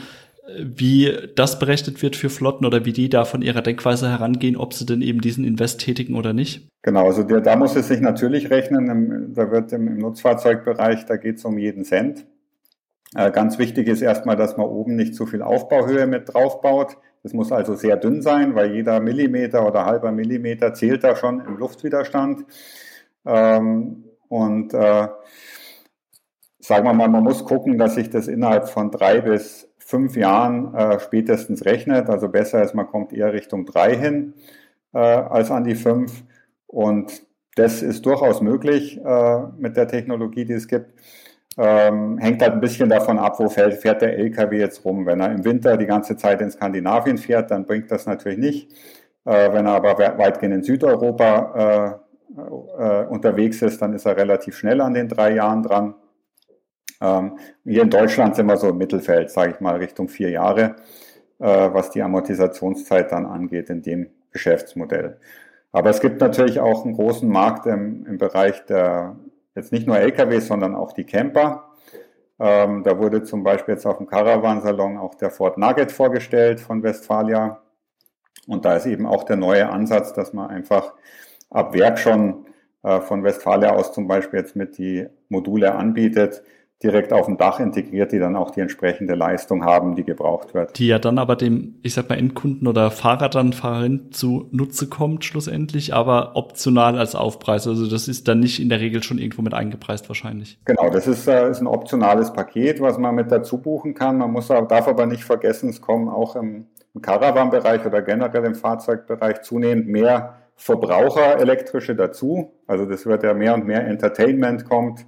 wie 0.58 1.12
das 1.34 1.58
berechnet 1.58 2.02
wird 2.02 2.16
für 2.16 2.30
Flotten 2.30 2.64
oder 2.64 2.84
wie 2.84 2.92
die 2.92 3.08
da 3.08 3.24
von 3.24 3.42
ihrer 3.42 3.62
Denkweise 3.62 4.08
herangehen, 4.08 4.56
ob 4.56 4.74
sie 4.74 4.86
denn 4.86 5.02
eben 5.02 5.20
diesen 5.20 5.44
Invest 5.44 5.80
tätigen 5.80 6.16
oder 6.16 6.32
nicht? 6.32 6.68
Genau, 6.82 7.06
also 7.06 7.22
der, 7.22 7.40
da 7.40 7.56
muss 7.56 7.76
es 7.76 7.88
sich 7.88 8.00
natürlich 8.00 8.50
rechnen. 8.50 9.32
Da 9.34 9.50
wird 9.50 9.72
im, 9.72 9.88
im 9.88 9.98
Nutzfahrzeugbereich, 9.98 11.06
da 11.06 11.16
geht 11.16 11.36
es 11.36 11.44
um 11.44 11.58
jeden 11.58 11.84
Cent. 11.84 12.26
Äh, 13.14 13.30
ganz 13.30 13.58
wichtig 13.58 13.88
ist 13.88 14.02
erstmal, 14.02 14.36
dass 14.36 14.56
man 14.56 14.66
oben 14.66 14.96
nicht 14.96 15.14
zu 15.14 15.26
viel 15.26 15.42
Aufbauhöhe 15.42 16.06
mit 16.06 16.32
draufbaut. 16.32 16.96
Das 17.22 17.34
muss 17.34 17.52
also 17.52 17.74
sehr 17.74 17.96
dünn 17.96 18.22
sein, 18.22 18.54
weil 18.54 18.74
jeder 18.74 19.00
Millimeter 19.00 19.66
oder 19.66 19.84
halber 19.84 20.10
Millimeter 20.12 20.74
zählt 20.74 21.04
da 21.04 21.14
schon 21.14 21.40
im 21.40 21.56
Luftwiderstand. 21.58 22.44
Ähm, 23.24 24.04
und 24.28 24.72
äh, 24.72 25.08
sagen 26.62 26.86
wir 26.86 26.94
mal, 26.94 27.08
man 27.08 27.24
muss 27.24 27.44
gucken, 27.44 27.76
dass 27.76 27.96
sich 27.96 28.08
das 28.08 28.28
innerhalb 28.28 28.68
von 28.68 28.90
drei 28.90 29.20
bis 29.20 29.68
fünf 29.78 30.16
Jahren 30.16 30.74
äh, 30.74 31.00
spätestens 31.00 31.64
rechnet. 31.64 32.08
Also 32.08 32.28
besser 32.28 32.62
ist, 32.62 32.74
man 32.74 32.86
kommt 32.86 33.12
eher 33.12 33.32
Richtung 33.32 33.66
drei 33.66 33.96
hin 33.96 34.34
äh, 34.94 34.98
als 34.98 35.50
an 35.50 35.64
die 35.64 35.74
fünf. 35.74 36.22
Und 36.66 37.22
das 37.56 37.82
ist 37.82 38.06
durchaus 38.06 38.40
möglich 38.40 38.98
äh, 39.04 39.38
mit 39.58 39.76
der 39.76 39.88
Technologie, 39.88 40.44
die 40.44 40.54
es 40.54 40.68
gibt. 40.68 40.94
Ähm, 41.58 42.16
hängt 42.16 42.40
halt 42.40 42.52
ein 42.52 42.60
bisschen 42.60 42.88
davon 42.88 43.18
ab, 43.18 43.38
wo 43.38 43.48
fährt, 43.48 43.74
fährt, 43.74 44.00
der 44.00 44.16
LKW 44.16 44.58
jetzt 44.58 44.84
rum. 44.84 45.04
Wenn 45.04 45.20
er 45.20 45.32
im 45.32 45.44
Winter 45.44 45.76
die 45.76 45.86
ganze 45.86 46.16
Zeit 46.16 46.40
in 46.40 46.50
Skandinavien 46.50 47.18
fährt, 47.18 47.50
dann 47.50 47.66
bringt 47.66 47.90
das 47.90 48.06
natürlich 48.06 48.38
nicht. 48.38 48.72
Äh, 49.24 49.52
wenn 49.52 49.66
er 49.66 49.72
aber 49.72 49.98
weitgehend 49.98 50.54
in 50.54 50.62
Südeuropa 50.62 51.98
äh, 52.38 52.38
äh, 52.38 53.06
unterwegs 53.06 53.60
ist, 53.60 53.82
dann 53.82 53.92
ist 53.92 54.06
er 54.06 54.16
relativ 54.16 54.56
schnell 54.56 54.80
an 54.80 54.94
den 54.94 55.08
drei 55.08 55.34
Jahren 55.34 55.62
dran. 55.62 55.94
Ähm, 57.00 57.38
hier 57.64 57.82
in 57.82 57.90
Deutschland 57.90 58.36
sind 58.36 58.46
wir 58.46 58.56
so 58.56 58.68
im 58.68 58.78
Mittelfeld, 58.78 59.30
sage 59.30 59.52
ich 59.52 59.60
mal, 59.60 59.76
Richtung 59.76 60.08
vier 60.08 60.30
Jahre, 60.30 60.76
äh, 61.38 61.46
was 61.72 61.90
die 61.90 62.02
Amortisationszeit 62.02 63.10
dann 63.12 63.26
angeht 63.26 63.70
in 63.70 63.82
dem 63.82 64.10
Geschäftsmodell. 64.30 65.18
Aber 65.72 65.90
es 65.90 66.00
gibt 66.00 66.20
natürlich 66.20 66.60
auch 66.60 66.84
einen 66.84 66.94
großen 66.94 67.28
Markt 67.28 67.66
im, 67.66 68.06
im 68.06 68.18
Bereich 68.18 68.64
der 68.66 69.16
jetzt 69.54 69.72
nicht 69.72 69.86
nur 69.86 69.98
LKWs, 69.98 70.46
sondern 70.46 70.74
auch 70.74 70.92
die 70.92 71.04
Camper. 71.04 71.72
Ähm, 72.38 72.82
da 72.82 72.98
wurde 72.98 73.22
zum 73.22 73.42
Beispiel 73.42 73.74
jetzt 73.74 73.86
auf 73.86 73.98
dem 73.98 74.06
Caravan-Salon 74.06 74.96
auch 74.98 75.14
der 75.14 75.30
Ford 75.30 75.58
Nugget 75.58 75.92
vorgestellt 75.92 76.60
von 76.60 76.82
Westfalia. 76.82 77.62
Und 78.46 78.64
da 78.64 78.76
ist 78.76 78.86
eben 78.86 79.06
auch 79.06 79.24
der 79.24 79.36
neue 79.36 79.68
Ansatz, 79.68 80.12
dass 80.12 80.32
man 80.32 80.50
einfach 80.50 80.94
ab 81.50 81.74
Werk 81.74 81.98
schon 81.98 82.46
äh, 82.82 83.00
von 83.00 83.22
Westfalia 83.22 83.72
aus 83.72 83.92
zum 83.92 84.08
Beispiel 84.08 84.40
jetzt 84.40 84.56
mit 84.56 84.78
die 84.78 85.06
Module 85.28 85.74
anbietet, 85.74 86.42
direkt 86.82 87.12
auf 87.12 87.26
dem 87.26 87.36
Dach 87.36 87.60
integriert, 87.60 88.12
die 88.12 88.18
dann 88.18 88.36
auch 88.36 88.50
die 88.50 88.60
entsprechende 88.60 89.14
Leistung 89.14 89.64
haben, 89.64 89.94
die 89.94 90.04
gebraucht 90.04 90.54
wird. 90.54 90.78
Die 90.78 90.88
ja 90.88 90.98
dann 90.98 91.18
aber 91.18 91.36
dem, 91.36 91.76
ich 91.82 91.94
sag 91.94 92.08
mal, 92.08 92.18
Endkunden 92.18 92.66
oder 92.66 92.90
Fahrer 92.90 93.28
dann 93.28 93.52
Fahrerin 93.52 94.10
zu 94.10 94.48
Nutze 94.50 94.88
kommt 94.88 95.24
schlussendlich, 95.24 95.94
aber 95.94 96.34
optional 96.34 96.98
als 96.98 97.14
Aufpreis. 97.14 97.66
Also 97.66 97.88
das 97.88 98.08
ist 98.08 98.28
dann 98.28 98.40
nicht 98.40 98.60
in 98.60 98.68
der 98.68 98.80
Regel 98.80 99.02
schon 99.02 99.18
irgendwo 99.18 99.42
mit 99.42 99.54
eingepreist 99.54 100.08
wahrscheinlich. 100.08 100.58
Genau, 100.64 100.90
das 100.90 101.06
ist, 101.06 101.28
äh, 101.28 101.50
ist 101.50 101.60
ein 101.60 101.66
optionales 101.66 102.32
Paket, 102.32 102.80
was 102.80 102.98
man 102.98 103.14
mit 103.14 103.30
dazu 103.30 103.58
buchen 103.58 103.94
kann. 103.94 104.18
Man 104.18 104.32
muss, 104.32 104.48
darf 104.48 104.88
aber 104.88 105.06
nicht 105.06 105.24
vergessen, 105.24 105.70
es 105.70 105.80
kommen 105.80 106.08
auch 106.08 106.36
im, 106.36 106.66
im 106.94 107.02
Caravan-Bereich 107.02 107.86
oder 107.86 108.02
generell 108.02 108.44
im 108.44 108.54
Fahrzeugbereich 108.54 109.42
zunehmend 109.42 109.88
mehr 109.88 110.36
Verbraucher 110.54 111.38
elektrische 111.40 111.96
dazu. 111.96 112.52
Also 112.66 112.86
das 112.86 113.06
wird 113.06 113.24
ja 113.24 113.34
mehr 113.34 113.54
und 113.54 113.66
mehr 113.66 113.86
Entertainment 113.86 114.68
kommt 114.68 115.04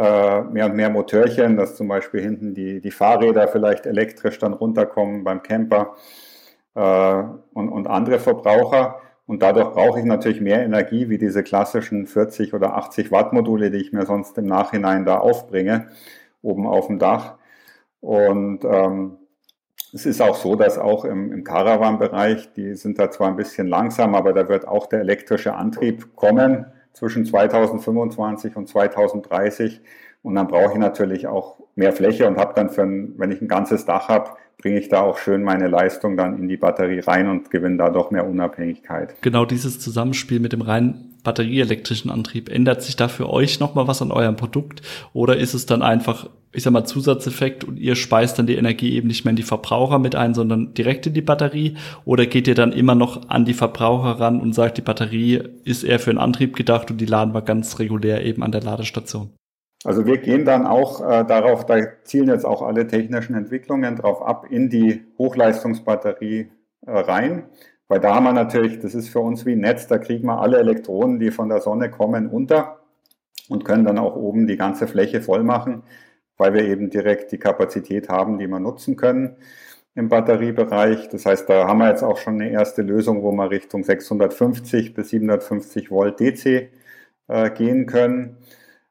mehr 0.00 0.66
und 0.66 0.74
mehr 0.74 0.88
Motörchen, 0.90 1.56
dass 1.56 1.76
zum 1.76 1.88
Beispiel 1.88 2.20
hinten 2.20 2.54
die, 2.54 2.80
die 2.80 2.90
Fahrräder 2.90 3.48
vielleicht 3.48 3.86
elektrisch 3.86 4.38
dann 4.38 4.54
runterkommen 4.54 5.24
beim 5.24 5.42
Camper 5.42 5.94
äh, 6.74 7.22
und, 7.52 7.68
und 7.68 7.86
andere 7.86 8.18
Verbraucher. 8.18 9.00
Und 9.26 9.42
dadurch 9.42 9.70
brauche 9.72 10.00
ich 10.00 10.04
natürlich 10.04 10.40
mehr 10.40 10.64
Energie 10.64 11.08
wie 11.08 11.18
diese 11.18 11.42
klassischen 11.42 12.06
40 12.06 12.54
oder 12.54 12.76
80 12.76 13.12
Watt 13.12 13.32
Module, 13.32 13.70
die 13.70 13.78
ich 13.78 13.92
mir 13.92 14.06
sonst 14.06 14.36
im 14.38 14.46
Nachhinein 14.46 15.04
da 15.04 15.18
aufbringe, 15.18 15.88
oben 16.42 16.66
auf 16.66 16.86
dem 16.86 16.98
Dach. 16.98 17.36
Und 18.00 18.64
ähm, 18.64 19.18
es 19.92 20.06
ist 20.06 20.22
auch 20.22 20.36
so, 20.36 20.56
dass 20.56 20.78
auch 20.78 21.04
im, 21.04 21.32
im 21.32 21.44
Caravan-Bereich, 21.44 22.52
die 22.54 22.74
sind 22.74 22.98
da 22.98 23.10
zwar 23.10 23.28
ein 23.28 23.36
bisschen 23.36 23.68
langsam, 23.68 24.14
aber 24.14 24.32
da 24.32 24.48
wird 24.48 24.66
auch 24.66 24.86
der 24.86 25.00
elektrische 25.00 25.54
Antrieb 25.54 26.16
kommen 26.16 26.66
zwischen 26.92 27.24
2025 27.24 28.56
und 28.56 28.68
2030. 28.68 29.80
Und 30.22 30.34
dann 30.34 30.48
brauche 30.48 30.72
ich 30.72 30.78
natürlich 30.78 31.26
auch 31.26 31.56
mehr 31.76 31.92
Fläche 31.92 32.26
und 32.26 32.36
habe 32.36 32.52
dann 32.54 32.70
für 32.70 32.82
ein, 32.82 33.14
wenn 33.16 33.32
ich 33.32 33.40
ein 33.40 33.48
ganzes 33.48 33.86
Dach 33.86 34.08
habe, 34.08 34.30
bringe 34.58 34.78
ich 34.78 34.88
da 34.88 35.00
auch 35.00 35.18
schön 35.18 35.42
meine 35.42 35.68
Leistung 35.68 36.16
dann 36.16 36.38
in 36.38 36.48
die 36.48 36.56
Batterie 36.56 37.00
rein 37.00 37.28
und 37.28 37.50
gewinne 37.50 37.78
da 37.78 37.90
doch 37.90 38.10
mehr 38.10 38.28
Unabhängigkeit. 38.28 39.14
Genau 39.22 39.44
dieses 39.44 39.80
Zusammenspiel 39.80 40.40
mit 40.40 40.52
dem 40.52 40.60
rein 40.60 41.06
batterieelektrischen 41.22 42.10
Antrieb, 42.10 42.48
ändert 42.48 42.82
sich 42.82 42.96
da 42.96 43.08
für 43.08 43.28
euch 43.30 43.60
nochmal 43.60 43.86
was 43.86 44.02
an 44.02 44.10
eurem 44.10 44.36
Produkt 44.36 44.82
oder 45.12 45.36
ist 45.36 45.54
es 45.54 45.66
dann 45.66 45.82
einfach, 45.82 46.30
ich 46.52 46.62
sag 46.62 46.72
mal, 46.72 46.84
Zusatzeffekt 46.84 47.64
und 47.64 47.78
ihr 47.78 47.94
speist 47.94 48.38
dann 48.38 48.46
die 48.46 48.56
Energie 48.56 48.94
eben 48.94 49.08
nicht 49.08 49.24
mehr 49.24 49.30
in 49.30 49.36
die 49.36 49.42
Verbraucher 49.42 49.98
mit 49.98 50.14
ein, 50.14 50.34
sondern 50.34 50.72
direkt 50.74 51.06
in 51.06 51.14
die 51.14 51.20
Batterie 51.22 51.76
oder 52.04 52.26
geht 52.26 52.48
ihr 52.48 52.54
dann 52.54 52.72
immer 52.72 52.94
noch 52.94 53.28
an 53.28 53.44
die 53.44 53.54
Verbraucher 53.54 54.18
ran 54.20 54.40
und 54.40 54.54
sagt, 54.54 54.78
die 54.78 54.82
Batterie 54.82 55.42
ist 55.64 55.84
eher 55.84 55.98
für 55.98 56.10
einen 56.10 56.18
Antrieb 56.18 56.56
gedacht 56.56 56.90
und 56.90 56.98
die 56.98 57.06
laden 57.06 57.34
wir 57.34 57.42
ganz 57.42 57.78
regulär 57.78 58.24
eben 58.24 58.42
an 58.42 58.52
der 58.52 58.62
Ladestation? 58.62 59.30
Also 59.84 60.04
wir 60.04 60.18
gehen 60.18 60.44
dann 60.44 60.66
auch 60.66 61.00
äh, 61.00 61.24
darauf, 61.24 61.64
da 61.64 61.78
zielen 62.04 62.28
jetzt 62.28 62.44
auch 62.44 62.62
alle 62.62 62.86
technischen 62.86 63.34
Entwicklungen 63.34 63.96
drauf 63.96 64.20
ab, 64.22 64.46
in 64.50 64.68
die 64.68 65.04
Hochleistungsbatterie 65.18 66.50
äh, 66.86 66.90
rein. 66.90 67.44
Weil 67.88 68.00
da 68.00 68.14
haben 68.14 68.24
wir 68.24 68.32
natürlich, 68.32 68.78
das 68.80 68.94
ist 68.94 69.08
für 69.08 69.20
uns 69.20 69.46
wie 69.46 69.52
ein 69.52 69.60
Netz, 69.60 69.86
da 69.86 69.98
kriegen 69.98 70.26
wir 70.26 70.40
alle 70.40 70.58
Elektronen, 70.58 71.18
die 71.18 71.30
von 71.30 71.48
der 71.48 71.60
Sonne 71.60 71.90
kommen, 71.90 72.28
unter 72.28 72.80
und 73.48 73.64
können 73.64 73.84
dann 73.84 73.98
auch 73.98 74.16
oben 74.16 74.46
die 74.46 74.56
ganze 74.56 74.86
Fläche 74.86 75.22
voll 75.22 75.42
machen, 75.42 75.82
weil 76.36 76.54
wir 76.54 76.64
eben 76.64 76.90
direkt 76.90 77.32
die 77.32 77.38
Kapazität 77.38 78.08
haben, 78.08 78.38
die 78.38 78.46
wir 78.46 78.60
nutzen 78.60 78.96
können 78.96 79.36
im 79.94 80.08
Batteriebereich. 80.08 81.08
Das 81.08 81.26
heißt, 81.26 81.48
da 81.48 81.66
haben 81.66 81.78
wir 81.78 81.88
jetzt 81.88 82.04
auch 82.04 82.18
schon 82.18 82.34
eine 82.34 82.50
erste 82.50 82.82
Lösung, 82.82 83.22
wo 83.22 83.32
wir 83.32 83.50
Richtung 83.50 83.82
650 83.82 84.94
bis 84.94 85.10
750 85.10 85.90
Volt 85.90 86.20
DC 86.20 86.70
äh, 87.28 87.50
gehen 87.50 87.86
können. 87.86 88.36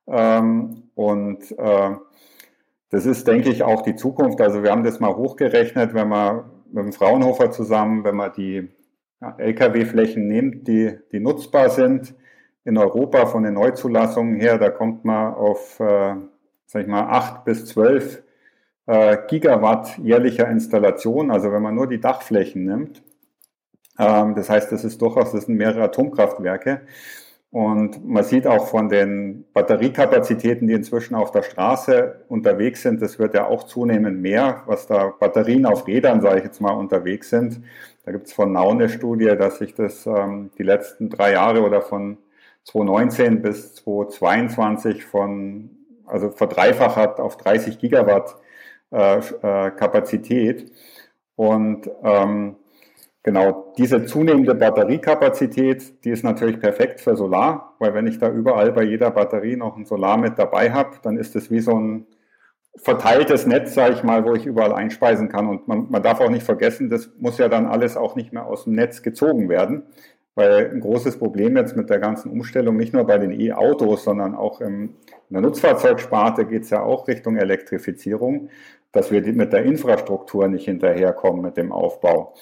Ähm, 0.10 0.90
und 0.96 1.58
äh, 1.58 1.92
das 2.90 3.06
ist, 3.06 3.28
denke 3.28 3.50
ich, 3.50 3.64
auch 3.64 3.84
die 3.84 3.96
Zukunft. 3.96 4.42
Also 4.42 4.64
wir 4.64 4.72
haben 4.72 4.84
das 4.84 5.00
mal 5.00 5.16
hochgerechnet, 5.16 5.94
wenn 5.94 6.10
man 6.10 6.46
mit 6.72 6.86
dem 6.86 6.94
Fraunhofer 6.94 7.52
zusammen, 7.52 8.04
wenn 8.04 8.16
man 8.16 8.34
die 8.34 8.70
Lkw-Flächen 9.22 10.28
nimmt, 10.28 10.68
die, 10.68 10.98
die 11.12 11.20
nutzbar 11.20 11.70
sind 11.70 12.16
in 12.64 12.78
Europa 12.78 13.26
von 13.26 13.44
den 13.44 13.54
Neuzulassungen 13.54 14.40
her, 14.40 14.58
da 14.58 14.70
kommt 14.70 15.06
man 15.06 15.34
auf, 15.34 15.80
äh, 15.80 16.16
sag 16.66 16.82
ich 16.84 16.88
mal, 16.88 17.04
8 17.04 17.46
bis 17.46 17.66
12 17.66 18.24
äh, 18.86 19.18
Gigawatt 19.28 19.98
jährlicher 20.00 20.48
Installation, 20.48 21.32
also 21.32 21.52
wenn 21.52 21.62
man 21.62 21.76
nur 21.76 21.88
die 21.88 22.00
Dachflächen 22.00 22.66
nimmt. 22.66 23.04
Ähm, 23.98 24.36
das 24.36 24.50
heißt, 24.50 24.72
das 24.72 24.84
ist 24.84 25.02
durchaus, 25.02 25.32
das 25.32 25.46
sind 25.46 25.58
mehrere 25.58 25.84
Atomkraftwerke. 25.84 26.82
Und 27.52 28.08
man 28.08 28.24
sieht 28.24 28.46
auch 28.46 28.68
von 28.68 28.90
den 28.90 29.46
Batteriekapazitäten, 29.54 30.68
die 30.68 30.74
inzwischen 30.74 31.16
auf 31.16 31.32
der 31.32 31.42
Straße 31.42 32.24
unterwegs 32.28 32.84
sind, 32.84 33.02
das 33.02 33.18
wird 33.18 33.34
ja 33.34 33.48
auch 33.48 33.64
zunehmend 33.64 34.22
mehr, 34.22 34.62
was 34.68 34.86
da 34.86 35.08
Batterien 35.20 35.66
auf 35.66 35.88
Rädern, 35.88 36.22
sage 36.22 36.40
ich 36.40 36.44
jetzt 36.44 36.62
mal, 36.62 36.74
unterwegs 36.74 37.32
sind. 37.32 37.64
Da 38.06 38.12
gibt 38.12 38.28
es 38.28 38.34
von 38.34 38.52
Nau 38.52 38.70
eine 38.70 38.88
Studie, 38.88 39.36
dass 39.38 39.58
sich 39.58 39.74
das 39.74 40.06
ähm, 40.06 40.52
die 40.60 40.64
letzten 40.64 41.10
drei 41.10 41.34
Jahre 41.34 41.64
oder 41.64 41.82
von 41.82 42.18
2019 42.66 43.42
bis 43.42 43.76
2022 43.76 45.06
von, 45.06 45.72
also 46.06 46.30
verdreifacht 46.30 47.20
auf 47.20 47.38
30 47.38 47.80
Gigawatt 47.80 48.36
äh, 48.92 49.18
äh, 49.18 49.72
Kapazität. 49.72 50.72
Und 51.36 51.90
ähm, 52.04 52.58
genau 53.24 53.74
diese 53.78 54.06
zunehmende 54.06 54.56
Batteriekapazität, 54.56 56.04
die 56.06 56.12
ist 56.12 56.24
natürlich 56.24 56.60
perfekt 56.60 57.02
für 57.02 57.16
Solar, 57.16 57.76
weil 57.80 57.94
wenn 57.94 58.08
ich 58.08 58.20
da 58.20 58.30
überall 58.30 58.72
bei 58.72 58.84
jeder 58.84 59.12
Batterie 59.12 59.56
noch 59.56 59.78
ein 59.78 59.86
Solar 59.86 60.18
mit 60.18 60.40
dabei 60.40 60.72
habe, 60.72 60.98
dann 61.02 61.18
ist 61.18 61.36
es 61.36 61.52
wie 61.52 61.60
so 61.60 61.78
ein 61.78 62.06
verteiltes 62.76 63.46
Netz, 63.46 63.74
sage 63.74 63.96
ich 63.96 64.04
mal, 64.04 64.26
wo 64.26 64.34
ich 64.36 64.46
überall 64.46 64.74
einspeisen 64.74 65.30
kann. 65.30 65.48
Und 65.48 65.68
man, 65.68 65.88
man 65.90 66.02
darf 66.02 66.22
auch 66.22 66.30
nicht 66.30 66.44
vergessen, 66.44 66.90
das 66.90 67.10
muss 67.18 67.38
ja 67.38 67.50
dann 67.50 67.66
alles 67.66 67.98
auch 67.98 68.16
nicht 68.16 68.32
mehr 68.32 68.46
aus 68.46 68.64
dem 68.64 68.74
Netz 68.74 69.02
gezogen 69.02 69.50
werden. 69.50 69.84
Weil 70.36 70.70
ein 70.72 70.80
großes 70.80 71.18
Problem 71.18 71.58
jetzt 71.58 71.76
mit 71.76 71.90
der 71.90 72.00
ganzen 72.00 72.32
Umstellung, 72.32 72.78
nicht 72.78 72.94
nur 72.94 73.06
bei 73.06 73.18
den 73.18 73.38
E-Autos, 73.38 74.06
sondern 74.06 74.36
auch 74.36 74.62
im, 74.62 74.96
in 75.30 75.34
der 75.34 75.42
Nutzfahrzeugsparte 75.42 76.46
geht 76.46 76.64
es 76.64 76.70
ja 76.70 76.82
auch 76.82 77.08
Richtung 77.08 77.36
Elektrifizierung, 77.36 78.50
dass 78.94 79.12
wir 79.12 79.22
mit 79.34 79.52
der 79.52 79.64
Infrastruktur 79.64 80.48
nicht 80.48 80.66
hinterherkommen 80.66 81.42
mit 81.42 81.58
dem 81.58 81.74
Aufbau. 81.74 82.36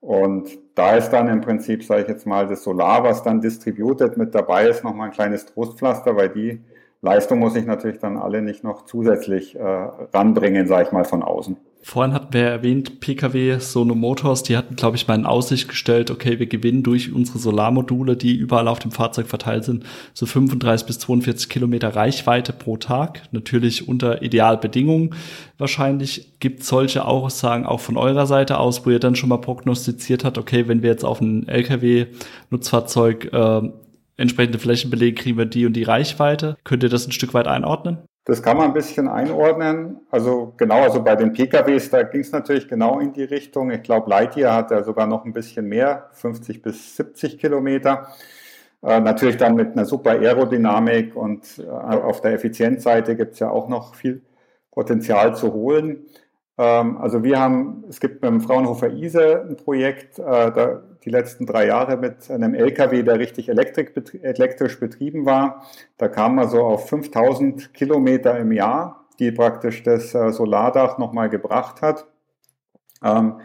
Und 0.00 0.58
da 0.74 0.96
ist 0.96 1.10
dann 1.10 1.28
im 1.28 1.40
Prinzip, 1.40 1.82
sage 1.82 2.02
ich 2.02 2.08
jetzt 2.08 2.26
mal, 2.26 2.46
das 2.46 2.62
Solar, 2.62 3.02
was 3.02 3.22
dann 3.22 3.40
distributed 3.40 4.16
mit 4.16 4.34
dabei 4.34 4.68
ist, 4.68 4.84
nochmal 4.84 5.08
ein 5.08 5.14
kleines 5.14 5.46
Trostpflaster, 5.46 6.16
weil 6.16 6.28
die 6.28 6.60
Leistung 7.02 7.38
muss 7.40 7.56
ich 7.56 7.66
natürlich 7.66 7.98
dann 7.98 8.16
alle 8.16 8.42
nicht 8.42 8.64
noch 8.64 8.84
zusätzlich 8.84 9.56
äh, 9.56 9.62
ranbringen, 9.62 10.66
sage 10.66 10.84
ich 10.84 10.92
mal, 10.92 11.04
von 11.04 11.22
außen. 11.22 11.56
Vorhin 11.82 12.12
hatten 12.12 12.34
wir 12.34 12.42
erwähnt, 12.42 13.00
PKW 13.00 13.58
Sono 13.60 13.94
Motors, 13.94 14.42
die 14.42 14.56
hatten, 14.56 14.76
glaube 14.76 14.96
ich, 14.96 15.06
mal 15.06 15.14
in 15.14 15.24
Aussicht 15.24 15.68
gestellt, 15.68 16.10
okay, 16.10 16.38
wir 16.38 16.46
gewinnen 16.46 16.82
durch 16.82 17.12
unsere 17.12 17.38
Solarmodule, 17.38 18.16
die 18.16 18.34
überall 18.34 18.68
auf 18.68 18.78
dem 18.78 18.90
Fahrzeug 18.90 19.26
verteilt 19.26 19.64
sind, 19.64 19.84
so 20.12 20.26
35 20.26 20.86
bis 20.86 20.98
42 20.98 21.48
Kilometer 21.48 21.94
Reichweite 21.94 22.52
pro 22.52 22.76
Tag. 22.76 23.22
Natürlich 23.32 23.88
unter 23.88 24.22
Idealbedingungen. 24.22 25.14
Wahrscheinlich 25.56 26.38
gibt 26.40 26.64
solche 26.64 27.04
Aussagen 27.04 27.64
auch 27.64 27.80
von 27.80 27.96
eurer 27.96 28.26
Seite 28.26 28.58
aus, 28.58 28.84
wo 28.84 28.90
ihr 28.90 29.00
dann 29.00 29.16
schon 29.16 29.28
mal 29.28 29.38
prognostiziert 29.38 30.24
habt, 30.24 30.36
okay, 30.36 30.68
wenn 30.68 30.82
wir 30.82 30.90
jetzt 30.90 31.04
auf 31.04 31.20
ein 31.20 31.48
LKW-Nutzfahrzeug 31.48 33.32
äh, 33.32 33.62
entsprechende 34.16 34.58
Flächen 34.58 34.90
belegen, 34.90 35.16
kriegen 35.16 35.38
wir 35.38 35.46
die 35.46 35.64
und 35.64 35.74
die 35.74 35.84
Reichweite. 35.84 36.56
Könnt 36.64 36.82
ihr 36.82 36.88
das 36.88 37.06
ein 37.06 37.12
Stück 37.12 37.34
weit 37.34 37.46
einordnen? 37.46 37.98
Das 38.28 38.42
kann 38.42 38.58
man 38.58 38.66
ein 38.66 38.74
bisschen 38.74 39.08
einordnen. 39.08 40.00
Also 40.10 40.52
genau, 40.58 40.82
also 40.82 41.02
bei 41.02 41.16
den 41.16 41.32
PKWs, 41.32 41.88
da 41.88 42.02
ging 42.02 42.20
es 42.20 42.30
natürlich 42.30 42.68
genau 42.68 42.98
in 42.98 43.14
die 43.14 43.24
Richtung. 43.24 43.70
Ich 43.70 43.82
glaube, 43.82 44.10
Lightyear 44.10 44.54
hat 44.54 44.70
ja 44.70 44.82
sogar 44.84 45.06
noch 45.06 45.24
ein 45.24 45.32
bisschen 45.32 45.66
mehr, 45.66 46.10
50 46.12 46.60
bis 46.60 46.94
70 46.96 47.38
Kilometer. 47.38 48.08
Äh, 48.82 49.00
natürlich 49.00 49.38
dann 49.38 49.54
mit 49.54 49.72
einer 49.72 49.86
super 49.86 50.10
Aerodynamik 50.10 51.16
und 51.16 51.58
äh, 51.58 51.70
auf 51.70 52.20
der 52.20 52.34
Effizienzseite 52.34 53.16
gibt 53.16 53.32
es 53.32 53.38
ja 53.38 53.48
auch 53.48 53.66
noch 53.66 53.94
viel 53.94 54.20
Potenzial 54.72 55.34
zu 55.34 55.54
holen. 55.54 56.04
Ähm, 56.58 56.98
also 56.98 57.22
wir 57.22 57.38
haben, 57.38 57.84
es 57.88 58.00
gibt 58.00 58.20
beim 58.20 58.40
Fraunhofer 58.40 58.90
ISE 58.90 59.46
ein 59.48 59.56
Projekt, 59.56 60.18
äh, 60.18 60.22
da 60.22 60.82
die 61.04 61.10
letzten 61.10 61.46
drei 61.46 61.66
Jahre 61.66 61.96
mit 61.96 62.30
einem 62.30 62.54
LKW, 62.54 63.02
der 63.04 63.18
richtig 63.18 63.48
elektrisch 63.48 64.80
betrieben 64.80 65.24
war. 65.24 65.64
Da 65.96 66.08
kam 66.08 66.34
man 66.34 66.48
so 66.48 66.64
auf 66.64 66.88
5000 66.88 67.72
Kilometer 67.72 68.36
im 68.38 68.52
Jahr, 68.52 69.06
die 69.20 69.30
praktisch 69.30 69.84
das 69.84 70.14
äh, 70.14 70.32
Solardach 70.32 70.98
nochmal 70.98 71.30
gebracht 71.30 71.80
hat. 71.80 72.06
Ähm, 73.02 73.40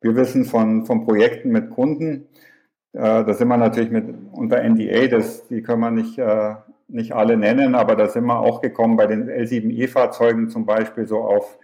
wir 0.00 0.16
wissen 0.16 0.44
von, 0.44 0.84
von 0.84 1.04
Projekten 1.06 1.50
mit 1.50 1.70
Kunden, 1.70 2.26
äh, 2.92 3.24
da 3.24 3.32
sind 3.32 3.48
wir 3.48 3.56
natürlich 3.56 3.90
mit 3.90 4.12
unter 4.32 4.62
NDA, 4.62 5.06
das, 5.06 5.46
die 5.46 5.62
können 5.62 5.80
wir 5.80 5.90
nicht, 5.90 6.20
nicht 6.88 7.12
alle 7.12 7.36
nennen, 7.36 7.74
aber 7.74 7.96
da 7.96 8.08
sind 8.08 8.24
wir 8.26 8.40
auch 8.40 8.60
gekommen 8.60 8.96
bei 8.96 9.06
den 9.06 9.28
L7E-Fahrzeugen 9.28 10.50
zum 10.50 10.66
Beispiel 10.66 11.06
so 11.06 11.20
auf 11.20 11.58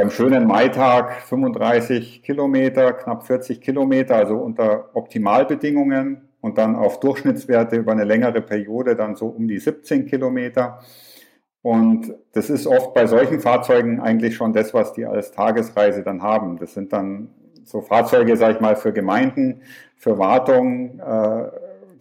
beim 0.00 0.10
schönen 0.10 0.46
Maitag 0.46 1.20
35 1.24 2.22
Kilometer, 2.22 2.94
knapp 2.94 3.26
40 3.26 3.60
Kilometer, 3.60 4.16
also 4.16 4.36
unter 4.36 4.88
Optimalbedingungen 4.96 6.22
und 6.40 6.56
dann 6.56 6.74
auf 6.74 7.00
Durchschnittswerte 7.00 7.76
über 7.76 7.92
eine 7.92 8.04
längere 8.04 8.40
Periode 8.40 8.96
dann 8.96 9.14
so 9.14 9.26
um 9.26 9.46
die 9.46 9.58
17 9.58 10.06
Kilometer. 10.06 10.80
Und 11.60 12.14
das 12.32 12.48
ist 12.48 12.66
oft 12.66 12.94
bei 12.94 13.06
solchen 13.06 13.40
Fahrzeugen 13.40 14.00
eigentlich 14.00 14.36
schon 14.36 14.54
das, 14.54 14.72
was 14.72 14.94
die 14.94 15.04
als 15.04 15.32
Tagesreise 15.32 16.02
dann 16.02 16.22
haben. 16.22 16.56
Das 16.56 16.72
sind 16.72 16.94
dann 16.94 17.28
so 17.64 17.82
Fahrzeuge, 17.82 18.38
sage 18.38 18.54
ich 18.54 18.60
mal, 18.60 18.76
für 18.76 18.94
Gemeinden, 18.94 19.60
für 19.96 20.16
Wartung, 20.16 20.98
äh, 20.98 21.50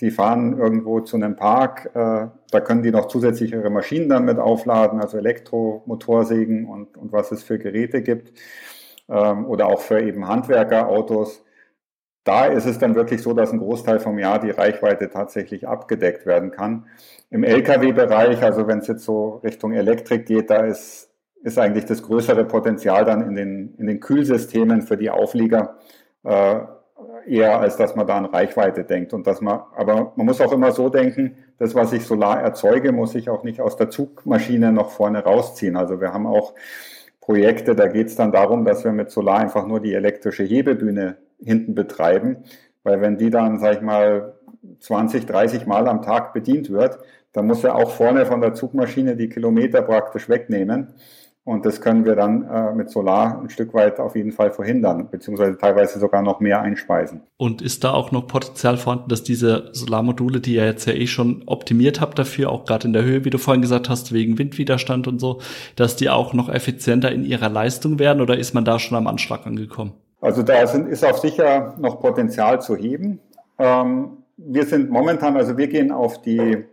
die 0.02 0.12
fahren 0.12 0.58
irgendwo 0.58 1.02
zu 1.02 1.18
einem 1.18 1.36
Park, 1.36 1.92
äh, 1.94 2.28
da 2.52 2.60
können 2.62 2.84
die 2.84 2.92
noch 2.92 3.08
zusätzlich 3.08 3.52
ihre 3.52 3.70
Maschinen 3.70 4.10
dann 4.10 4.26
mit 4.26 4.40
aufladen, 4.40 5.02
also 5.02 5.18
Elektromotorsägen 5.18 6.66
und, 6.66 6.98
und 6.98 7.12
was 7.12 7.32
es 7.32 7.44
für 7.44 7.60
Geräte 7.60 8.02
gibt 8.02 8.34
ähm, 9.10 9.46
oder 9.46 9.68
auch 9.68 9.82
für 9.82 10.02
eben 10.02 10.28
Handwerkerautos. 10.28 11.44
Da 12.24 12.46
ist 12.46 12.66
es 12.66 12.78
dann 12.78 12.96
wirklich 12.96 13.22
so, 13.22 13.34
dass 13.34 13.52
ein 13.52 13.60
Großteil 13.60 14.00
vom 14.00 14.20
Jahr 14.20 14.40
die 14.40 14.52
Reichweite 14.52 15.10
tatsächlich 15.10 15.68
abgedeckt 15.68 16.26
werden 16.26 16.52
kann. 16.52 16.86
Im 17.30 17.44
Lkw-Bereich, 17.44 18.44
also 18.44 18.68
wenn 18.68 18.80
es 18.80 18.88
jetzt 18.88 19.04
so 19.04 19.38
Richtung 19.44 19.74
Elektrik 19.74 20.26
geht, 20.26 20.50
da 20.50 20.66
ist, 20.66 21.10
ist 21.44 21.58
eigentlich 21.58 21.86
das 21.86 22.04
größere 22.04 22.46
Potenzial 22.46 23.06
dann 23.06 23.22
in 23.22 23.36
den, 23.36 23.76
in 23.78 23.88
den 23.88 24.00
Kühlsystemen 24.00 24.82
für 24.82 24.98
die 24.98 25.10
Auflieger. 25.10 25.78
Äh, 26.24 26.60
eher 27.28 27.60
als 27.60 27.78
dass 27.78 27.96
man 27.96 28.08
da 28.08 28.18
an 28.18 28.26
Reichweite 28.26 28.84
denkt 28.84 29.14
und 29.14 29.28
dass 29.28 29.42
man, 29.42 29.62
aber 29.76 30.14
man 30.16 30.26
muss 30.26 30.42
auch 30.42 30.52
immer 30.52 30.72
so 30.72 30.90
denken, 30.90 31.38
das, 31.58 31.76
was 31.76 31.94
ich 31.94 32.06
solar 32.06 32.42
erzeuge, 32.42 32.92
muss 32.92 33.16
ich 33.16 33.30
auch 33.30 33.44
nicht 33.44 33.62
aus 33.62 33.76
der 33.76 33.90
Zugmaschine 33.90 34.72
noch 34.72 34.92
vorne 34.92 35.24
rausziehen. 35.24 35.76
Also 35.76 36.00
wir 36.00 36.14
haben 36.14 36.26
auch 36.26 36.54
Projekte, 37.22 37.76
da 37.76 37.88
geht 37.88 38.08
es 38.08 38.16
dann 38.16 38.32
darum, 38.32 38.66
dass 38.66 38.84
wir 38.84 38.92
mit 38.92 39.12
Solar 39.12 39.40
einfach 39.40 39.68
nur 39.68 39.80
die 39.80 39.94
elektrische 39.94 40.44
Hebebühne 40.44 41.18
hinten 41.40 41.76
betreiben, 41.76 42.38
weil 42.84 43.02
wenn 43.02 43.18
die 43.18 43.30
dann, 43.30 43.60
sag 43.60 43.76
ich 43.76 43.82
mal, 43.82 44.34
20, 44.80 45.26
30 45.26 45.68
Mal 45.68 45.88
am 45.88 46.02
Tag 46.02 46.34
bedient 46.34 46.70
wird, 46.70 47.00
dann 47.34 47.46
muss 47.46 47.64
er 47.64 47.76
auch 47.76 47.92
vorne 47.92 48.26
von 48.26 48.42
der 48.42 48.54
Zugmaschine 48.54 49.16
die 49.16 49.30
Kilometer 49.30 49.82
praktisch 49.82 50.28
wegnehmen. 50.30 50.96
Und 51.50 51.66
das 51.66 51.82
können 51.82 52.06
wir 52.06 52.16
dann 52.16 52.48
äh, 52.48 52.76
mit 52.76 52.92
Solar 52.92 53.42
ein 53.42 53.50
Stück 53.50 53.74
weit 53.74 54.00
auf 54.00 54.16
jeden 54.16 54.32
Fall 54.32 54.52
verhindern, 54.52 55.08
beziehungsweise 55.10 55.58
teilweise 55.58 55.98
sogar 55.98 56.22
noch 56.22 56.40
mehr 56.40 56.62
einspeisen. 56.62 57.22
Und 57.38 57.64
ist 57.64 57.84
da 57.84 57.92
auch 57.92 58.12
noch 58.12 58.28
Potenzial 58.28 58.78
vorhanden, 58.78 59.10
dass 59.10 59.24
diese 59.24 59.70
Solarmodule, 59.72 60.42
die 60.42 60.54
ihr 60.54 60.66
jetzt 60.66 60.86
ja 60.86 60.94
eh 60.94 61.08
schon 61.08 61.42
optimiert 61.48 62.02
habt 62.02 62.20
dafür, 62.20 62.52
auch 62.52 62.66
gerade 62.66 62.86
in 62.86 62.94
der 62.94 63.04
Höhe, 63.04 63.26
wie 63.26 63.32
du 63.32 63.40
vorhin 63.40 63.64
gesagt 63.64 63.90
hast, 63.90 64.14
wegen 64.14 64.38
Windwiderstand 64.38 65.08
und 65.08 65.18
so, 65.18 65.42
dass 65.76 65.96
die 65.96 66.12
auch 66.12 66.34
noch 66.34 66.50
effizienter 66.50 67.12
in 67.12 67.26
ihrer 67.26 67.50
Leistung 67.50 67.98
werden 67.98 68.22
oder 68.22 68.38
ist 68.38 68.54
man 68.54 68.64
da 68.64 68.78
schon 68.78 69.00
am 69.00 69.08
Anschlag 69.08 69.48
angekommen? 69.48 69.94
Also 70.22 70.44
da 70.44 70.68
sind, 70.68 70.88
ist 70.88 71.04
auch 71.04 71.18
sicher 71.18 71.74
noch 71.80 72.00
Potenzial 72.00 72.62
zu 72.62 72.76
heben. 72.76 73.22
Ähm, 73.58 74.18
wir 74.38 74.68
sind 74.68 74.92
momentan, 74.92 75.36
also 75.36 75.58
wir 75.58 75.68
gehen 75.68 75.92
auf 75.92 76.22
die 76.22 76.64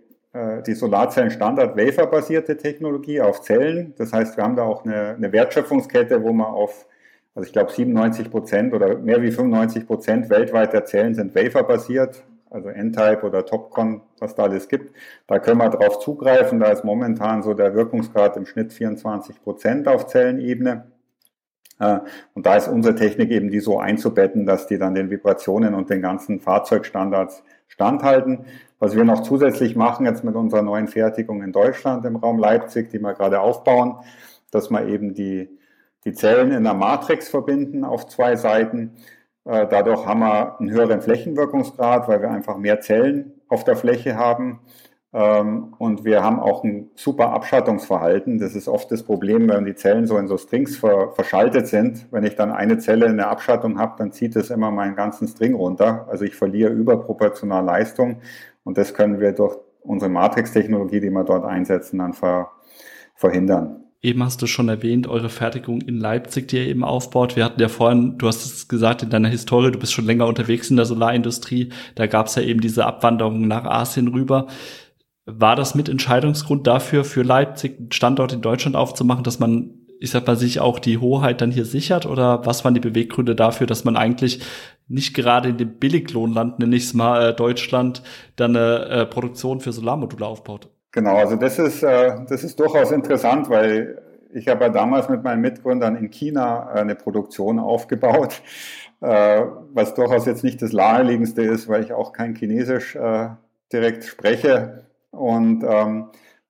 die 0.66 0.74
Solarzellen 0.74 1.30
Standard 1.30 1.76
Wafer-basierte 1.76 2.56
Technologie 2.56 3.20
auf 3.20 3.42
Zellen. 3.42 3.94
Das 3.96 4.12
heißt, 4.12 4.36
wir 4.36 4.44
haben 4.44 4.56
da 4.56 4.64
auch 4.64 4.84
eine, 4.84 5.14
eine 5.14 5.32
Wertschöpfungskette, 5.32 6.22
wo 6.22 6.32
man 6.32 6.46
auf, 6.46 6.86
also 7.34 7.46
ich 7.46 7.52
glaube 7.52 7.72
97 7.72 8.30
Prozent 8.30 8.74
oder 8.74 8.98
mehr 8.98 9.22
wie 9.22 9.30
95 9.30 9.86
Prozent 9.86 10.30
weltweit 10.30 10.72
der 10.72 10.84
Zellen 10.84 11.14
sind 11.14 11.34
Wafer-basiert, 11.34 12.24
also 12.50 12.68
N-Type 12.68 13.22
oder 13.22 13.46
Topcon, 13.46 14.02
was 14.18 14.34
da 14.34 14.44
alles 14.44 14.68
gibt. 14.68 14.94
Da 15.26 15.38
können 15.38 15.58
wir 15.58 15.70
drauf 15.70 16.00
zugreifen. 16.00 16.60
Da 16.60 16.66
ist 16.66 16.84
momentan 16.84 17.42
so 17.42 17.54
der 17.54 17.74
Wirkungsgrad 17.74 18.36
im 18.36 18.46
Schnitt 18.46 18.72
24 18.72 19.42
Prozent 19.42 19.88
auf 19.88 20.06
Zellenebene. 20.06 20.86
Äh, 21.78 21.98
und 22.34 22.46
da 22.46 22.56
ist 22.56 22.68
unsere 22.68 22.94
Technik 22.94 23.30
eben, 23.30 23.50
die 23.50 23.60
so 23.60 23.78
einzubetten, 23.78 24.46
dass 24.46 24.66
die 24.66 24.78
dann 24.78 24.94
den 24.94 25.10
Vibrationen 25.10 25.74
und 25.74 25.90
den 25.90 26.02
ganzen 26.02 26.40
Fahrzeugstandards 26.40 27.42
standhalten. 27.68 28.46
Was 28.78 28.94
wir 28.94 29.04
noch 29.04 29.22
zusätzlich 29.22 29.74
machen 29.74 30.04
jetzt 30.04 30.22
mit 30.22 30.34
unserer 30.34 30.62
neuen 30.62 30.88
Fertigung 30.88 31.42
in 31.42 31.52
Deutschland 31.52 32.04
im 32.04 32.16
Raum 32.16 32.38
Leipzig, 32.38 32.90
die 32.90 32.98
wir 32.98 33.14
gerade 33.14 33.40
aufbauen, 33.40 33.96
dass 34.50 34.70
wir 34.70 34.86
eben 34.86 35.14
die, 35.14 35.48
die 36.04 36.12
Zellen 36.12 36.52
in 36.52 36.64
der 36.64 36.74
Matrix 36.74 37.28
verbinden 37.28 37.84
auf 37.84 38.06
zwei 38.06 38.36
Seiten. 38.36 38.96
Äh, 39.44 39.66
dadurch 39.68 40.04
haben 40.04 40.20
wir 40.20 40.60
einen 40.60 40.70
höheren 40.70 41.00
Flächenwirkungsgrad, 41.00 42.06
weil 42.08 42.20
wir 42.20 42.30
einfach 42.30 42.58
mehr 42.58 42.80
Zellen 42.80 43.32
auf 43.48 43.64
der 43.64 43.76
Fläche 43.76 44.16
haben. 44.16 44.60
Ähm, 45.14 45.74
und 45.78 46.04
wir 46.04 46.22
haben 46.22 46.40
auch 46.40 46.62
ein 46.62 46.90
super 46.94 47.30
Abschattungsverhalten. 47.32 48.38
Das 48.38 48.54
ist 48.54 48.68
oft 48.68 48.90
das 48.92 49.02
Problem, 49.04 49.48
wenn 49.48 49.64
die 49.64 49.74
Zellen 49.74 50.06
so 50.06 50.18
in 50.18 50.28
so 50.28 50.36
Strings 50.36 50.76
verschaltet 50.76 51.68
sind. 51.68 52.06
Wenn 52.10 52.24
ich 52.24 52.36
dann 52.36 52.52
eine 52.52 52.76
Zelle 52.76 53.06
in 53.06 53.16
der 53.16 53.30
Abschattung 53.30 53.78
habe, 53.78 53.94
dann 53.96 54.12
zieht 54.12 54.36
es 54.36 54.50
immer 54.50 54.70
meinen 54.70 54.96
ganzen 54.96 55.28
String 55.28 55.54
runter. 55.54 56.06
Also 56.10 56.26
ich 56.26 56.34
verliere 56.34 56.70
überproportional 56.70 57.64
Leistung. 57.64 58.18
Und 58.66 58.76
das 58.76 58.94
können 58.94 59.20
wir 59.20 59.30
durch 59.30 59.56
unsere 59.82 60.10
Matrix-Technologie, 60.10 60.98
die 60.98 61.10
wir 61.10 61.22
dort 61.22 61.44
einsetzen, 61.44 61.98
dann 61.98 62.12
ver 62.12 62.50
verhindern. 63.14 63.84
Eben 64.02 64.22
hast 64.22 64.42
du 64.42 64.46
schon 64.46 64.68
erwähnt, 64.68 65.06
eure 65.06 65.30
Fertigung 65.30 65.80
in 65.80 65.98
Leipzig, 65.98 66.48
die 66.48 66.56
ihr 66.56 66.66
eben 66.66 66.84
aufbaut. 66.84 67.36
Wir 67.36 67.44
hatten 67.44 67.60
ja 67.60 67.68
vorhin, 67.68 68.18
du 68.18 68.26
hast 68.26 68.44
es 68.44 68.68
gesagt, 68.68 69.04
in 69.04 69.10
deiner 69.10 69.28
Historie, 69.28 69.70
du 69.70 69.78
bist 69.78 69.92
schon 69.92 70.04
länger 70.04 70.26
unterwegs 70.26 70.68
in 70.68 70.76
der 70.76 70.84
Solarindustrie. 70.84 71.70
Da 71.94 72.06
gab 72.06 72.26
es 72.26 72.34
ja 72.34 72.42
eben 72.42 72.60
diese 72.60 72.84
Abwanderung 72.84 73.46
nach 73.46 73.64
Asien 73.64 74.08
rüber. 74.08 74.48
War 75.26 75.56
das 75.56 75.76
mit 75.76 75.88
Entscheidungsgrund 75.88 76.66
dafür, 76.66 77.04
für 77.04 77.22
Leipzig 77.22 77.78
einen 77.78 77.92
Standort 77.92 78.32
in 78.32 78.42
Deutschland 78.42 78.76
aufzumachen, 78.76 79.24
dass 79.24 79.38
man, 79.38 79.75
ich 80.00 80.10
sag 80.10 80.26
mal, 80.26 80.36
sich 80.36 80.60
auch 80.60 80.78
die 80.78 80.98
Hoheit 80.98 81.40
dann 81.40 81.50
hier 81.50 81.64
sichert? 81.64 82.06
Oder 82.06 82.44
was 82.44 82.64
waren 82.64 82.74
die 82.74 82.80
Beweggründe 82.80 83.34
dafür, 83.34 83.66
dass 83.66 83.84
man 83.84 83.96
eigentlich 83.96 84.40
nicht 84.88 85.14
gerade 85.14 85.48
in 85.48 85.56
dem 85.56 85.78
Billiglohnland, 85.78 86.58
nenne 86.58 86.76
ich 86.76 86.84
es 86.84 86.94
mal, 86.94 87.30
äh, 87.30 87.34
Deutschland, 87.34 88.02
dann 88.36 88.56
eine 88.56 88.84
äh, 88.88 89.06
Produktion 89.06 89.60
für 89.60 89.72
Solarmodule 89.72 90.26
aufbaut? 90.26 90.68
Genau, 90.92 91.16
also 91.16 91.36
das 91.36 91.58
ist, 91.58 91.82
äh, 91.82 92.16
das 92.28 92.44
ist 92.44 92.58
durchaus 92.58 92.92
interessant, 92.92 93.50
weil 93.50 94.02
ich 94.32 94.48
habe 94.48 94.64
ja 94.64 94.70
damals 94.70 95.08
mit 95.08 95.22
meinen 95.22 95.40
Mitgründern 95.40 95.96
in 95.96 96.10
China 96.10 96.68
eine 96.68 96.94
Produktion 96.94 97.58
aufgebaut, 97.58 98.42
was 99.00 99.94
durchaus 99.94 100.26
jetzt 100.26 100.44
nicht 100.44 100.60
das 100.60 100.72
naheliegendste 100.72 101.42
ist, 101.42 101.68
weil 101.68 101.82
ich 101.82 101.92
auch 101.92 102.12
kein 102.12 102.34
Chinesisch 102.34 102.98
direkt 103.72 104.04
spreche. 104.04 104.84
Und 105.10 105.64
ähm, 105.66 106.06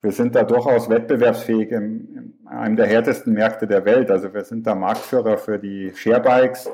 wir 0.06 0.12
sind 0.12 0.36
da 0.36 0.44
durchaus 0.44 0.88
wettbewerbsfähig 0.88 1.72
in, 1.72 2.36
in 2.40 2.46
einem 2.46 2.76
der 2.76 2.86
härtesten 2.86 3.32
Märkte 3.32 3.66
der 3.66 3.84
Welt. 3.84 4.08
Also 4.08 4.32
wir 4.32 4.44
sind 4.44 4.64
da 4.64 4.76
Marktführer 4.76 5.36
für 5.36 5.58
die 5.58 5.90
Sharebikes, 5.96 6.70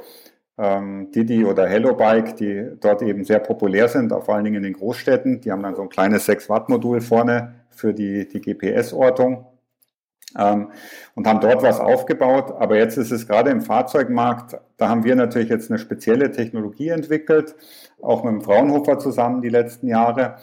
ähm, 0.58 1.10
Didi 1.12 1.46
oder 1.46 1.66
Hello 1.66 1.94
Bike, 1.94 2.36
die 2.36 2.72
dort 2.78 3.00
eben 3.00 3.24
sehr 3.24 3.38
populär 3.38 3.88
sind, 3.88 4.10
vor 4.10 4.34
allen 4.34 4.44
Dingen 4.44 4.56
in 4.56 4.64
den 4.64 4.74
Großstädten. 4.74 5.40
Die 5.40 5.50
haben 5.50 5.62
dann 5.62 5.74
so 5.74 5.80
ein 5.80 5.88
kleines 5.88 6.28
6-Watt-Modul 6.28 7.00
vorne 7.00 7.54
für 7.70 7.94
die, 7.94 8.28
die 8.28 8.42
GPS-Ortung 8.42 9.46
ähm, 10.38 10.68
und 11.14 11.26
haben 11.26 11.40
dort 11.40 11.62
was 11.62 11.80
aufgebaut. 11.80 12.52
Aber 12.58 12.76
jetzt 12.76 12.98
ist 12.98 13.12
es 13.12 13.26
gerade 13.26 13.48
im 13.48 13.62
Fahrzeugmarkt, 13.62 14.60
da 14.76 14.90
haben 14.90 15.04
wir 15.04 15.16
natürlich 15.16 15.48
jetzt 15.48 15.70
eine 15.70 15.78
spezielle 15.78 16.32
Technologie 16.32 16.90
entwickelt, 16.90 17.54
auch 18.02 18.24
mit 18.24 18.34
dem 18.34 18.42
Fraunhofer 18.42 18.98
zusammen 18.98 19.40
die 19.40 19.48
letzten 19.48 19.88
Jahre 19.88 20.36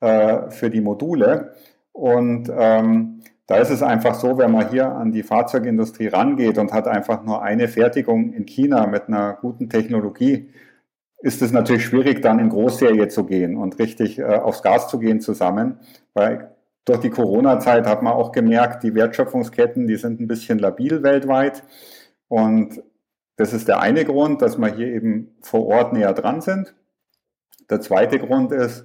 äh, 0.00 0.48
für 0.48 0.70
die 0.70 0.80
Module. 0.80 1.52
Und 1.94 2.50
ähm, 2.52 3.20
da 3.46 3.56
ist 3.58 3.70
es 3.70 3.82
einfach 3.82 4.16
so, 4.16 4.36
wenn 4.36 4.50
man 4.50 4.68
hier 4.68 4.88
an 4.88 5.12
die 5.12 5.22
Fahrzeugindustrie 5.22 6.08
rangeht 6.08 6.58
und 6.58 6.72
hat 6.72 6.88
einfach 6.88 7.22
nur 7.22 7.42
eine 7.42 7.68
Fertigung 7.68 8.32
in 8.32 8.46
China 8.46 8.86
mit 8.86 9.06
einer 9.08 9.34
guten 9.34 9.70
Technologie, 9.70 10.50
ist 11.20 11.40
es 11.40 11.52
natürlich 11.52 11.84
schwierig, 11.84 12.20
dann 12.20 12.40
in 12.40 12.48
Großserie 12.48 13.08
zu 13.08 13.24
gehen 13.24 13.56
und 13.56 13.78
richtig 13.78 14.18
äh, 14.18 14.24
aufs 14.24 14.62
Gas 14.62 14.88
zu 14.88 14.98
gehen 14.98 15.20
zusammen, 15.20 15.78
weil 16.14 16.50
durch 16.84 17.00
die 17.00 17.10
Corona-Zeit 17.10 17.86
hat 17.86 18.02
man 18.02 18.12
auch 18.12 18.32
gemerkt, 18.32 18.82
die 18.82 18.94
Wertschöpfungsketten, 18.94 19.86
die 19.86 19.96
sind 19.96 20.20
ein 20.20 20.26
bisschen 20.26 20.58
labil 20.58 21.02
weltweit. 21.02 21.62
Und 22.28 22.82
das 23.36 23.52
ist 23.52 23.68
der 23.68 23.80
eine 23.80 24.04
Grund, 24.04 24.42
dass 24.42 24.58
wir 24.58 24.68
hier 24.68 24.88
eben 24.88 25.34
vor 25.40 25.66
Ort 25.66 25.92
näher 25.92 26.12
dran 26.12 26.40
sind. 26.40 26.74
Der 27.70 27.80
zweite 27.80 28.18
Grund 28.18 28.52
ist, 28.52 28.84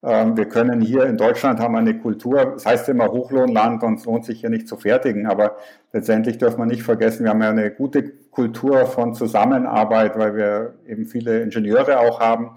wir 0.00 0.44
können 0.48 0.80
hier 0.80 1.06
in 1.06 1.16
Deutschland 1.16 1.58
haben 1.58 1.74
eine 1.74 1.98
Kultur, 1.98 2.52
das 2.52 2.64
heißt 2.64 2.88
immer 2.88 3.08
Hochlohnland 3.08 3.82
und 3.82 3.98
es 3.98 4.04
lohnt 4.04 4.24
sich 4.24 4.40
hier 4.40 4.50
nicht 4.50 4.68
zu 4.68 4.76
fertigen, 4.76 5.26
aber 5.26 5.56
letztendlich 5.92 6.38
dürfen 6.38 6.58
wir 6.58 6.66
nicht 6.66 6.84
vergessen, 6.84 7.24
wir 7.24 7.30
haben 7.30 7.42
ja 7.42 7.50
eine 7.50 7.72
gute 7.72 8.04
Kultur 8.30 8.86
von 8.86 9.14
Zusammenarbeit, 9.14 10.16
weil 10.16 10.36
wir 10.36 10.74
eben 10.86 11.06
viele 11.06 11.40
Ingenieure 11.40 11.98
auch 11.98 12.20
haben, 12.20 12.50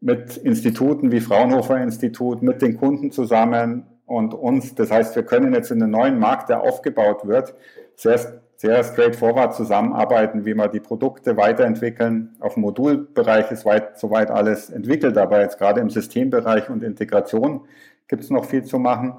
mit 0.00 0.36
Instituten 0.36 1.10
wie 1.10 1.20
Fraunhofer 1.20 1.78
Institut, 1.78 2.42
mit 2.42 2.62
den 2.62 2.76
Kunden 2.76 3.10
zusammen 3.10 3.86
und 4.04 4.34
uns. 4.34 4.74
Das 4.76 4.92
heißt, 4.92 5.16
wir 5.16 5.24
können 5.24 5.52
jetzt 5.54 5.72
in 5.72 5.80
den 5.80 5.90
neuen 5.90 6.20
Markt, 6.20 6.48
der 6.48 6.60
aufgebaut 6.60 7.26
wird, 7.26 7.54
sehr 7.96 8.42
sehr 8.56 8.82
straightforward 8.82 9.54
zusammenarbeiten, 9.54 10.44
wie 10.44 10.54
wir 10.54 10.68
die 10.68 10.80
Produkte 10.80 11.36
weiterentwickeln. 11.36 12.36
Auf 12.40 12.54
dem 12.54 12.62
Modulbereich 12.62 13.50
ist 13.50 13.64
weit, 13.64 13.98
soweit 13.98 14.30
alles 14.30 14.70
entwickelt, 14.70 15.18
aber 15.18 15.40
jetzt 15.40 15.58
gerade 15.58 15.80
im 15.80 15.90
Systembereich 15.90 16.70
und 16.70 16.82
Integration 16.82 17.66
gibt 18.08 18.22
es 18.22 18.30
noch 18.30 18.46
viel 18.46 18.64
zu 18.64 18.78
machen. 18.78 19.14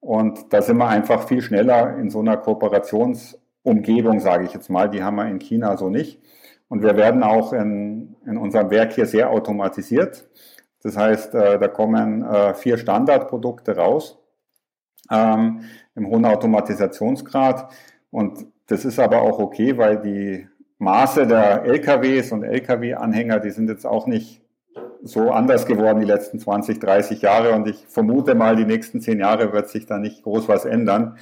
Und 0.00 0.52
da 0.52 0.62
sind 0.62 0.78
wir 0.78 0.88
einfach 0.88 1.26
viel 1.26 1.40
schneller 1.40 1.96
in 1.96 2.10
so 2.10 2.20
einer 2.20 2.36
Kooperationsumgebung, 2.36 4.20
sage 4.20 4.44
ich 4.44 4.52
jetzt 4.52 4.68
mal. 4.68 4.90
Die 4.90 5.02
haben 5.02 5.16
wir 5.16 5.26
in 5.26 5.38
China 5.38 5.76
so 5.76 5.88
nicht. 5.88 6.20
Und 6.68 6.82
wir 6.82 6.96
werden 6.96 7.22
auch 7.22 7.52
in, 7.52 8.16
in 8.26 8.36
unserem 8.36 8.70
Werk 8.70 8.92
hier 8.92 9.06
sehr 9.06 9.30
automatisiert. 9.30 10.28
Das 10.82 10.96
heißt, 10.96 11.34
äh, 11.34 11.58
da 11.58 11.68
kommen 11.68 12.24
äh, 12.24 12.54
vier 12.54 12.78
Standardprodukte 12.78 13.76
raus 13.76 14.18
ähm, 15.10 15.60
im 15.94 16.08
hohen 16.08 16.24
Automatisationsgrad. 16.24 17.72
Und 18.10 18.46
das 18.66 18.84
ist 18.84 18.98
aber 18.98 19.22
auch 19.22 19.38
okay, 19.38 19.76
weil 19.76 20.00
die 20.00 20.46
Maße 20.78 21.26
der 21.26 21.64
LKWs 21.64 22.32
und 22.32 22.42
LKW-Anhänger, 22.42 23.40
die 23.40 23.50
sind 23.50 23.68
jetzt 23.68 23.86
auch 23.86 24.06
nicht 24.06 24.42
so 25.02 25.30
anders 25.30 25.66
geworden 25.66 26.00
die 26.00 26.06
letzten 26.06 26.38
20, 26.38 26.78
30 26.78 27.22
Jahre 27.22 27.52
und 27.52 27.68
ich 27.68 27.76
vermute 27.88 28.34
mal, 28.34 28.56
die 28.56 28.64
nächsten 28.64 29.00
zehn 29.00 29.18
Jahre 29.18 29.52
wird 29.52 29.68
sich 29.68 29.86
da 29.86 29.98
nicht 29.98 30.22
groß 30.22 30.48
was 30.48 30.64
ändern. 30.64 31.16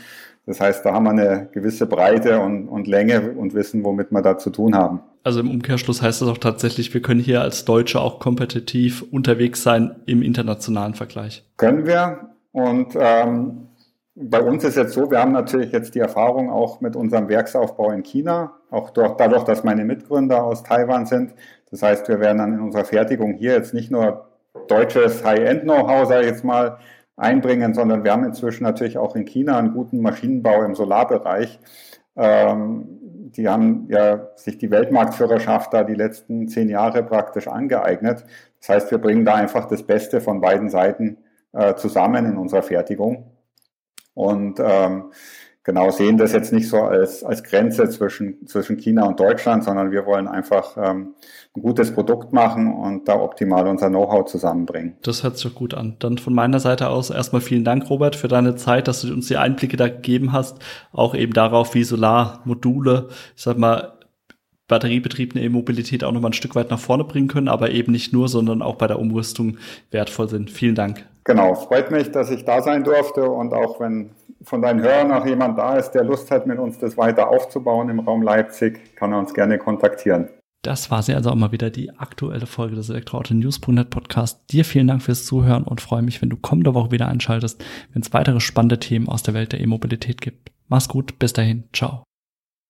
Das 0.47 0.61
heißt, 0.61 0.85
da 0.85 0.93
haben 0.93 1.05
wir 1.05 1.11
eine 1.11 1.49
gewisse 1.53 1.87
Breite 1.87 2.41
und, 2.41 2.69
und 2.69 2.87
Länge 2.87 3.33
und 3.33 3.55
wissen, 3.55 3.85
womit 3.85 4.11
wir 4.11 4.23
da 4.23 4.39
zu 4.39 4.51
tun 4.51 4.75
haben. 4.75 5.01
Also 5.23 5.41
im 5.41 5.51
Umkehrschluss 5.51 6.03
heißt 6.03 6.23
das 6.23 6.29
auch 6.29 6.39
tatsächlich, 6.39 6.93
wir 6.95 7.03
können 7.03 7.21
hier 7.21 7.43
als 7.43 7.65
Deutsche 7.65 8.01
auch 8.01 8.21
kompetitiv 8.21 9.05
unterwegs 9.11 9.63
sein 9.63 9.97
im 10.07 10.23
internationalen 10.23 10.95
Vergleich. 10.95 11.45
Können 11.59 11.87
wir. 11.87 12.31
Und 12.53 12.97
ähm, 12.99 13.69
bei 14.23 14.43
uns 14.43 14.65
ist 14.65 14.77
jetzt 14.77 14.93
so, 14.93 15.11
wir 15.11 15.19
haben 15.21 15.33
natürlich 15.33 15.73
jetzt 15.73 15.95
die 15.95 16.01
Erfahrung 16.01 16.51
auch 16.51 16.81
mit 16.81 16.95
unserem 16.95 17.29
Werksaufbau 17.29 17.91
in 17.91 18.03
China, 18.03 18.53
auch 18.71 18.91
durch, 18.91 19.13
dadurch, 19.17 19.45
dass 19.45 19.65
meine 19.65 19.85
Mitgründer 19.85 20.45
aus 20.45 20.63
Taiwan 20.63 21.07
sind. 21.07 21.35
Das 21.71 21.83
heißt, 21.83 22.09
wir 22.09 22.21
werden 22.21 22.39
dann 22.39 22.53
in 22.55 22.61
unserer 22.61 22.85
Fertigung 22.85 23.35
hier 23.35 23.53
jetzt 23.53 23.73
nicht 23.73 23.91
nur 23.91 24.27
deutsches 24.69 25.25
High-End-Know-how, 25.25 26.07
sage 26.07 26.23
ich 26.23 26.33
jetzt 26.33 26.45
mal, 26.45 26.79
einbringen, 27.17 27.73
sondern 27.75 28.05
wir 28.05 28.13
haben 28.13 28.25
inzwischen 28.25 28.65
natürlich 28.65 28.99
auch 28.99 29.17
in 29.17 29.25
China 29.25 29.59
einen 29.59 29.73
guten 29.73 30.01
Maschinenbau 30.01 30.63
im 30.63 30.75
Solarbereich. 30.75 31.59
Ähm, 32.17 32.99
die 33.37 33.49
haben 33.49 33.87
ja 33.89 34.29
sich 34.37 34.59
die 34.59 34.71
Weltmarktführerschaft 34.71 35.73
da 35.73 35.85
die 35.85 35.95
letzten 35.95 36.49
zehn 36.49 36.69
Jahre 36.69 37.03
praktisch 37.03 37.49
angeeignet. 37.49 38.25
Das 38.59 38.69
heißt, 38.69 38.91
wir 38.91 38.99
bringen 38.99 39.25
da 39.25 39.35
einfach 39.35 39.67
das 39.67 39.83
Beste 39.83 40.21
von 40.21 40.41
beiden 40.41 40.69
Seiten 40.69 41.19
äh, 41.53 41.75
zusammen 41.75 42.27
in 42.27 42.37
unserer 42.37 42.63
Fertigung 42.63 43.31
und 44.15 44.61
ähm, 44.61 45.13
genau 45.63 45.91
sehen 45.91 46.17
das 46.19 46.33
jetzt 46.33 46.53
nicht 46.53 46.69
so 46.69 46.79
als, 46.79 47.23
als 47.23 47.43
Grenze 47.43 47.89
zwischen, 47.89 48.47
zwischen 48.47 48.77
China 48.77 49.07
und 49.07 49.21
Deutschland, 49.21 49.65
sondern 49.65 49.91
wir 49.91 50.07
wollen 50.07 50.27
einfach 50.27 50.77
ähm, 50.77 51.15
ein 51.55 51.63
gutes 51.63 51.93
Produkt 51.93 52.33
machen 52.33 52.73
und 52.73 53.09
da 53.09 53.21
optimal 53.21 53.67
unser 53.67 53.89
Know-how 53.89 54.25
zusammenbringen. 54.25 54.97
Das 55.03 55.23
hört 55.23 55.37
sich 55.37 55.55
gut 55.55 55.75
an. 55.75 55.97
Dann 55.99 56.19
von 56.19 56.35
meiner 56.35 56.61
Seite 56.61 56.89
aus 56.89 57.11
erstmal 57.11 57.43
vielen 57.43 57.65
Dank, 57.65 57.89
Robert, 57.91 58.17
für 58.17 58.29
deine 58.29 58.57
Zeit, 58.57 58.89
dass 58.89 59.03
du 59.03 59.13
uns 59.13 59.29
die 59.29 59.37
Einblicke 59.37 59.77
da 59.77 59.89
gegeben 59.89 60.33
hast, 60.33 60.59
auch 60.93 61.15
eben 61.15 61.33
darauf, 61.33 61.75
wie 61.75 61.85
Solarmodule, 61.85 63.09
ich 63.37 63.43
sag 63.43 63.59
mal, 63.59 63.99
batteriebetriebene 64.69 65.45
E-Mobilität 65.45 66.05
auch 66.05 66.13
nochmal 66.13 66.31
ein 66.31 66.35
Stück 66.35 66.55
weit 66.55 66.71
nach 66.71 66.79
vorne 66.79 67.03
bringen 67.03 67.27
können, 67.27 67.49
aber 67.49 67.71
eben 67.73 67.91
nicht 67.91 68.13
nur, 68.13 68.29
sondern 68.29 68.63
auch 68.63 68.77
bei 68.77 68.87
der 68.87 69.01
Umrüstung 69.01 69.59
wertvoll 69.91 70.29
sind. 70.29 70.51
Vielen 70.51 70.77
Dank. 70.77 71.10
Genau, 71.25 71.55
freut 71.55 71.91
mich, 71.91 72.11
dass 72.11 72.31
ich 72.31 72.45
da 72.45 72.63
sein 72.63 72.85
durfte 72.85 73.29
und 73.29 73.53
auch 73.53 73.81
wenn 73.81 74.11
von 74.43 74.63
deinen 74.63 74.81
Hörern 74.81 75.09
noch 75.09 75.27
jemand 75.27 75.59
da 75.59 75.77
ist, 75.77 75.91
der 75.91 76.05
Lust 76.05 76.31
hat, 76.31 76.47
mit 76.47 76.59
uns 76.59 76.79
das 76.79 76.97
weiter 76.97 77.29
aufzubauen 77.29 77.91
im 77.91 78.01
Raum 78.01 78.23
Leipzig, 78.23 78.97
kann 78.97 79.13
er 79.13 79.19
uns 79.19 79.35
gerne 79.35 79.59
kontaktieren. 79.59 80.31
Das 80.63 80.91
war 80.91 81.03
sie 81.03 81.15
also 81.15 81.31
auch 81.31 81.37
mal 81.37 81.53
wieder 81.53 81.71
die 81.71 81.91
aktuelle 81.99 82.47
Folge 82.47 82.77
des 82.77 82.91
Elektroauto-News.net 82.91 83.89
Podcast. 83.89 84.43
Dir 84.51 84.65
vielen 84.65 84.89
Dank 84.89 85.03
fürs 85.03 85.25
Zuhören 85.25 85.65
und 85.65 85.81
freue 85.81 86.03
mich, 86.03 86.21
wenn 86.21 86.29
du 86.29 86.37
kommende 86.37 86.75
Woche 86.75 86.91
wieder 86.91 87.09
einschaltest, 87.09 87.65
wenn 87.93 88.03
es 88.03 88.13
weitere 88.13 88.41
spannende 88.41 88.79
Themen 88.79 89.09
aus 89.09 89.23
der 89.23 89.33
Welt 89.33 89.53
der 89.53 89.61
E-Mobilität 89.61 90.21
gibt. 90.21 90.51
Mach's 90.69 90.89
gut, 90.89 91.19
bis 91.19 91.33
dahin, 91.33 91.65
ciao. 91.73 92.05